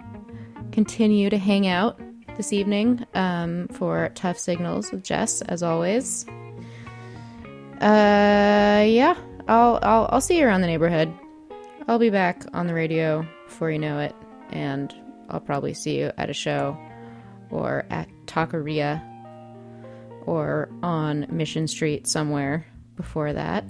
Continue 0.72 1.30
to 1.30 1.38
hang 1.38 1.66
out 1.66 2.00
this 2.36 2.52
evening 2.52 3.04
um, 3.14 3.68
for 3.68 4.10
Tough 4.14 4.38
Signals 4.38 4.90
with 4.90 5.04
Jess, 5.04 5.42
as 5.42 5.62
always. 5.62 6.26
Uh, 7.80 8.84
yeah, 8.86 9.16
I'll 9.48 9.78
I'll 9.82 10.08
I'll 10.10 10.20
see 10.20 10.38
you 10.38 10.46
around 10.46 10.62
the 10.62 10.66
neighborhood. 10.66 11.12
I'll 11.86 11.98
be 11.98 12.10
back 12.10 12.44
on 12.54 12.66
the 12.66 12.74
radio 12.74 13.26
before 13.46 13.70
you 13.70 13.78
know 13.78 13.98
it, 13.98 14.14
and 14.50 14.94
I'll 15.28 15.40
probably 15.40 15.74
see 15.74 15.98
you 15.98 16.12
at 16.16 16.30
a 16.30 16.34
show 16.34 16.76
or 17.50 17.84
at 17.90 18.08
Taqueria 18.26 19.02
or 20.26 20.68
on 20.82 21.26
Mission 21.30 21.66
Street 21.66 22.06
somewhere 22.06 22.66
before 22.96 23.32
that. 23.32 23.64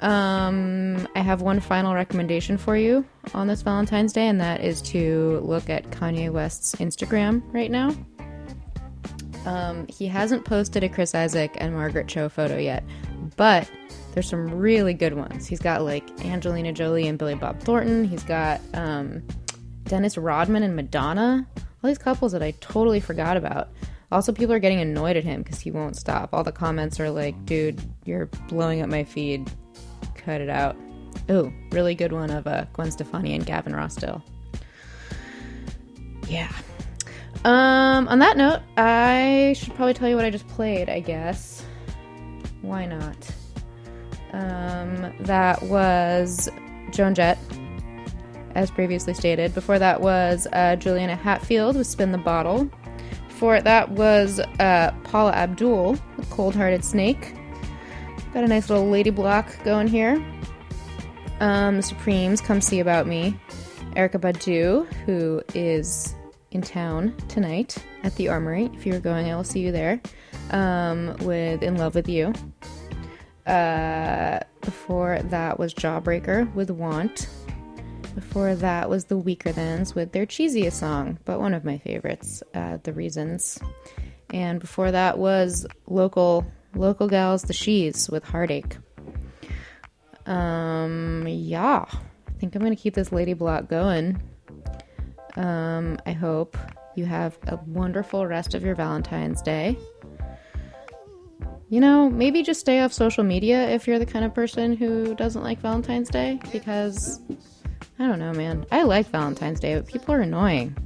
Um, 0.00 1.06
I 1.14 1.20
have 1.20 1.42
one 1.42 1.60
final 1.60 1.94
recommendation 1.94 2.58
for 2.58 2.76
you 2.76 3.04
on 3.34 3.46
this 3.46 3.62
Valentine's 3.62 4.12
Day, 4.12 4.26
and 4.26 4.40
that 4.40 4.62
is 4.62 4.82
to 4.82 5.40
look 5.44 5.70
at 5.70 5.88
Kanye 5.90 6.30
West's 6.30 6.74
Instagram 6.76 7.42
right 7.52 7.70
now. 7.70 7.94
Um, 9.46 9.86
he 9.88 10.06
hasn't 10.06 10.44
posted 10.44 10.84
a 10.84 10.88
Chris 10.88 11.14
Isaak 11.14 11.56
and 11.58 11.74
Margaret 11.74 12.08
Cho 12.08 12.28
photo 12.28 12.56
yet, 12.56 12.84
but 13.36 13.70
there's 14.12 14.28
some 14.28 14.54
really 14.54 14.94
good 14.94 15.14
ones. 15.14 15.46
He's 15.46 15.60
got 15.60 15.82
like 15.82 16.08
Angelina 16.24 16.72
Jolie 16.72 17.08
and 17.08 17.18
Billy 17.18 17.34
Bob 17.34 17.60
Thornton. 17.60 18.04
He's 18.04 18.22
got 18.24 18.60
um, 18.74 19.22
Dennis 19.84 20.16
Rodman 20.16 20.62
and 20.62 20.76
Madonna. 20.76 21.46
All 21.56 21.88
these 21.88 21.98
couples 21.98 22.32
that 22.32 22.42
I 22.42 22.52
totally 22.60 23.00
forgot 23.00 23.36
about. 23.36 23.68
Also, 24.12 24.32
people 24.32 24.54
are 24.54 24.58
getting 24.58 24.80
annoyed 24.80 25.16
at 25.16 25.24
him 25.24 25.42
because 25.42 25.58
he 25.58 25.70
won't 25.70 25.96
stop. 25.96 26.34
All 26.34 26.44
the 26.44 26.52
comments 26.52 27.00
are 27.00 27.10
like, 27.10 27.46
dude, 27.46 27.80
you're 28.04 28.26
blowing 28.48 28.82
up 28.82 28.88
my 28.88 29.04
feed. 29.04 29.50
Cut 30.14 30.40
it 30.40 30.50
out. 30.50 30.76
Oh, 31.28 31.52
really 31.70 31.94
good 31.94 32.12
one 32.12 32.30
of 32.30 32.46
uh, 32.46 32.66
Gwen 32.74 32.90
Stefani 32.90 33.34
and 33.34 33.46
Gavin 33.46 33.72
Rossdale. 33.72 34.22
Yeah. 36.28 36.52
Um, 37.44 38.06
on 38.08 38.18
that 38.20 38.36
note, 38.36 38.60
I 38.76 39.54
should 39.56 39.74
probably 39.74 39.94
tell 39.94 40.08
you 40.08 40.14
what 40.16 40.24
I 40.24 40.30
just 40.30 40.46
played, 40.48 40.88
I 40.88 41.00
guess. 41.00 41.64
Why 42.60 42.86
not? 42.86 43.16
Um, 44.32 45.12
that 45.20 45.62
was 45.62 46.48
Joan 46.90 47.14
Jett, 47.14 47.38
as 48.54 48.70
previously 48.70 49.14
stated. 49.14 49.54
Before 49.54 49.78
that 49.78 50.00
was 50.00 50.46
uh, 50.52 50.76
Juliana 50.76 51.16
Hatfield 51.16 51.76
with 51.76 51.86
Spin 51.86 52.12
the 52.12 52.18
Bottle. 52.18 52.70
Before 53.28 53.60
that 53.60 53.90
was 53.90 54.38
uh, 54.38 54.94
Paula 55.04 55.32
Abdul 55.32 55.98
with 56.16 56.30
Cold 56.30 56.54
Hearted 56.54 56.84
Snake. 56.84 57.34
Got 58.32 58.44
a 58.44 58.48
nice 58.48 58.70
little 58.70 58.88
lady 58.88 59.10
block 59.10 59.62
going 59.64 59.88
here. 59.88 60.24
Um, 61.40 61.82
Supremes, 61.82 62.40
Come 62.40 62.60
See 62.60 62.80
About 62.80 63.06
Me. 63.06 63.38
Erykah 63.96 64.20
Badu, 64.20 64.90
who 65.04 65.42
is 65.54 66.14
in 66.52 66.62
town 66.62 67.14
tonight 67.28 67.76
at 68.04 68.14
the 68.16 68.28
Armory. 68.28 68.70
If 68.74 68.86
you're 68.86 69.00
going, 69.00 69.30
I 69.30 69.36
will 69.36 69.44
see 69.44 69.60
you 69.60 69.72
there. 69.72 70.00
Um, 70.50 71.16
with 71.20 71.62
In 71.62 71.76
Love 71.76 71.94
with 71.94 72.08
You. 72.08 72.32
Uh, 73.46 74.38
before 74.60 75.20
that 75.24 75.58
was 75.58 75.74
Jawbreaker 75.74 76.52
with 76.54 76.70
Want. 76.70 77.28
Before 78.14 78.54
that 78.54 78.90
was 78.90 79.06
The 79.06 79.18
Weakerthans 79.18 79.94
with 79.94 80.12
their 80.12 80.26
cheesiest 80.26 80.72
song, 80.74 81.18
but 81.24 81.40
one 81.40 81.54
of 81.54 81.64
my 81.64 81.78
favorites, 81.78 82.42
uh, 82.54 82.78
The 82.82 82.92
Reasons. 82.92 83.58
And 84.30 84.60
before 84.60 84.90
that 84.90 85.18
was 85.18 85.66
local 85.86 86.46
local 86.74 87.08
gals, 87.08 87.42
The 87.42 87.52
She's 87.52 88.08
with 88.10 88.24
Heartache. 88.24 88.76
Um, 90.26 91.24
yeah, 91.26 91.84
I 91.88 92.32
think 92.38 92.54
I'm 92.54 92.62
gonna 92.62 92.76
keep 92.76 92.94
this 92.94 93.12
lady 93.12 93.34
block 93.34 93.68
going. 93.68 94.22
Um, 95.36 95.98
I 96.06 96.12
hope 96.12 96.56
you 96.94 97.06
have 97.06 97.38
a 97.46 97.56
wonderful 97.66 98.26
rest 98.26 98.54
of 98.54 98.62
your 98.62 98.74
Valentine's 98.74 99.40
Day. 99.42 99.76
You 101.68 101.80
know, 101.80 102.10
maybe 102.10 102.42
just 102.42 102.60
stay 102.60 102.80
off 102.80 102.92
social 102.92 103.24
media 103.24 103.70
if 103.70 103.86
you're 103.86 103.98
the 103.98 104.06
kind 104.06 104.26
of 104.26 104.34
person 104.34 104.76
who 104.76 105.14
doesn't 105.14 105.42
like 105.42 105.58
Valentine's 105.60 106.10
Day 106.10 106.38
because 106.52 107.20
I 108.02 108.08
don't 108.08 108.18
know, 108.18 108.32
man. 108.32 108.66
I 108.72 108.82
like 108.82 109.06
Valentine's 109.10 109.60
Day, 109.60 109.76
but 109.76 109.86
people 109.86 110.12
are 110.12 110.20
annoying. 110.20 110.76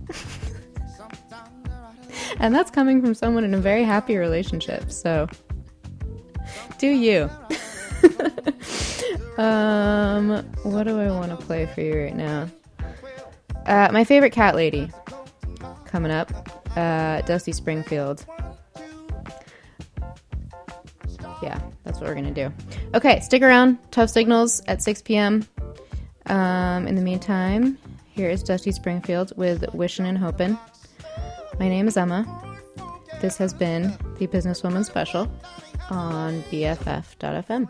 and 2.41 2.55
that's 2.55 2.71
coming 2.71 3.01
from 3.01 3.15
someone 3.15 3.43
in 3.43 3.55
a 3.55 3.59
very 3.59 3.85
happy 3.85 4.19
relationship, 4.19 4.93
so 4.93 5.27
do 6.77 6.89
you. 6.89 7.31
um, 9.43 10.45
what 10.63 10.83
do 10.83 11.01
I 11.01 11.11
want 11.11 11.31
to 11.31 11.39
play 11.39 11.65
for 11.65 11.81
you 11.81 12.03
right 12.03 12.15
now? 12.15 12.51
Uh, 13.65 13.89
my 13.93 14.05
favorite 14.05 14.33
cat 14.33 14.55
lady 14.55 14.91
coming 15.87 16.13
up, 16.13 16.31
uh, 16.77 17.23
Dusty 17.23 17.53
Springfield. 17.53 18.27
Yeah, 21.43 21.59
that's 21.83 21.99
what 21.99 22.09
we're 22.09 22.15
gonna 22.15 22.31
do. 22.31 22.53
Okay, 22.93 23.21
stick 23.21 23.41
around. 23.41 23.79
Tough 23.91 24.11
signals 24.11 24.63
at 24.69 24.83
6 24.83 25.01
p.m. 25.01 25.47
Um, 26.29 26.89
in 26.89 26.97
the 26.97 27.03
meantime, 27.03 27.79
here 28.11 28.29
is 28.29 28.43
Dusty 28.43 28.73
Springfield 28.73 29.33
with 29.37 29.65
Wishing 29.73 30.07
and 30.07 30.19
Hoping. 30.19 30.59
My 31.61 31.69
name 31.69 31.87
is 31.87 31.97
Emma. 31.97 32.27
This 33.21 33.37
has 33.39 33.55
been 33.55 33.97
the 34.19 34.27
Businesswoman 34.27 34.85
Special 34.85 35.31
on 35.91 36.43
BFF.fm. 36.45 37.69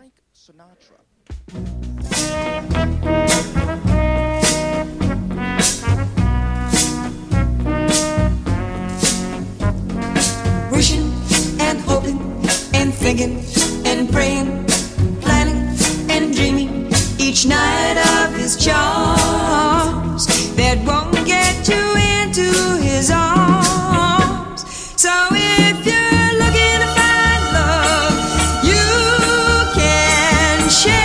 Wishing 10.71 11.11
and 11.61 11.79
hoping 11.81 12.19
and 12.73 12.93
thinking 12.93 13.43
and 13.85 14.11
praying, 14.11 14.66
each 17.37 17.45
night 17.45 17.97
of 18.17 18.35
his 18.35 18.55
charms 18.57 20.25
that 20.55 20.77
won't 20.87 21.13
get 21.27 21.69
you 21.69 21.83
into 22.17 22.49
his 22.81 23.11
arms. 23.11 24.65
So 24.99 25.11
if 25.31 25.85
you're 25.85 26.33
looking 26.41 26.79
to 26.81 26.89
find 26.97 27.43
love, 27.53 28.17
you 28.65 28.89
can 29.77 30.67
share. 30.67 30.95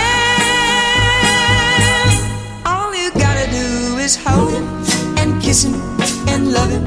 All 2.65 2.95
you 2.95 3.11
gotta 3.11 3.45
do 3.51 3.97
is 3.99 4.15
hold 4.15 4.53
him 4.53 4.67
and 5.19 5.39
kiss 5.39 5.63
him 5.65 5.75
and 6.29 6.51
love 6.51 6.71
him 6.71 6.85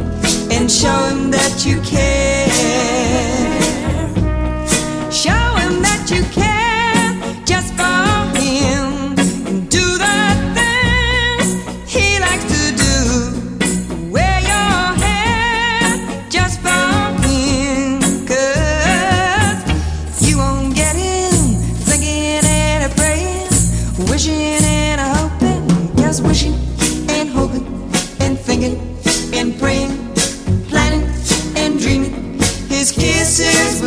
and 0.51 0.68
show 0.68 1.05
him 1.10 1.31
that 1.31 1.64
you 1.64 1.81
care. 1.82 2.26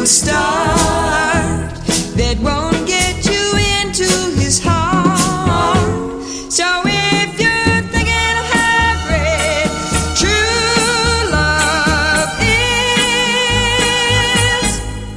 Start 0.09 1.69
that 2.17 2.37
won't 2.41 2.87
get 2.87 3.23
you 3.29 3.53
into 3.79 4.09
his 4.41 4.59
heart. 4.59 6.23
So 6.51 6.65
if 6.83 7.39
you're 7.39 7.81
thinking 7.93 8.37
of 8.41 8.97
great 9.05 9.69
true 10.17 11.29
love 11.29 12.33
is, 12.41 12.81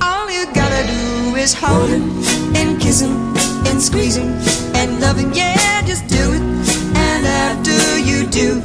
all 0.03 0.29
you 0.31 0.45
gotta 0.53 0.85
do 0.87 1.37
is 1.37 1.55
hold 1.55 1.89
him 1.89 2.05
and 2.55 2.79
kiss 2.79 3.01
him 3.01 3.17
and 3.67 3.81
squeeze 3.81 4.17
him 4.17 4.29
and 4.77 5.01
love 5.01 5.17
him. 5.17 5.33
Yeah, 5.33 5.81
just 5.87 6.07
do 6.07 6.35
it. 6.35 6.43
And 6.95 7.27
after 7.27 7.99
you 7.99 8.27
do, 8.27 8.61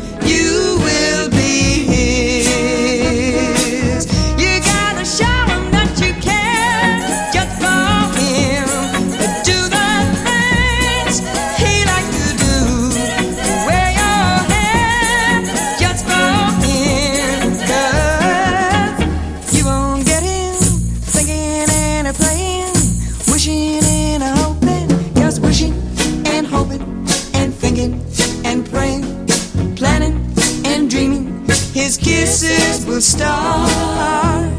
start 33.01 34.49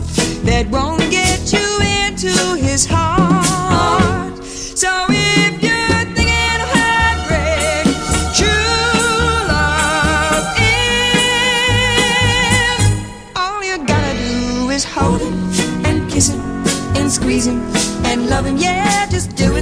that 0.45 0.69
won't 0.71 1.01
get 1.11 1.53
you 1.53 1.81
into 2.05 2.55
his 2.57 2.87
heart. 2.87 4.45
So 4.45 5.07
if 5.09 5.61
you're 5.61 6.05
thinking 6.15 6.61
of 6.63 7.27
great 7.27 7.87
true 8.39 9.49
love 9.51 10.47
is, 10.57 10.87
all 13.35 13.61
you 13.65 13.77
gotta 13.85 14.15
do 14.19 14.71
is 14.71 14.85
hold 14.85 15.21
him 15.21 15.35
and 15.85 16.09
kiss 16.09 16.29
him 16.29 16.41
and 16.97 17.11
squeeze 17.11 17.47
him 17.47 17.61
and 18.05 18.29
love 18.29 18.47
him. 18.47 18.57
Yeah, 18.57 19.07
just 19.11 19.35
do 19.35 19.57
it. 19.57 19.58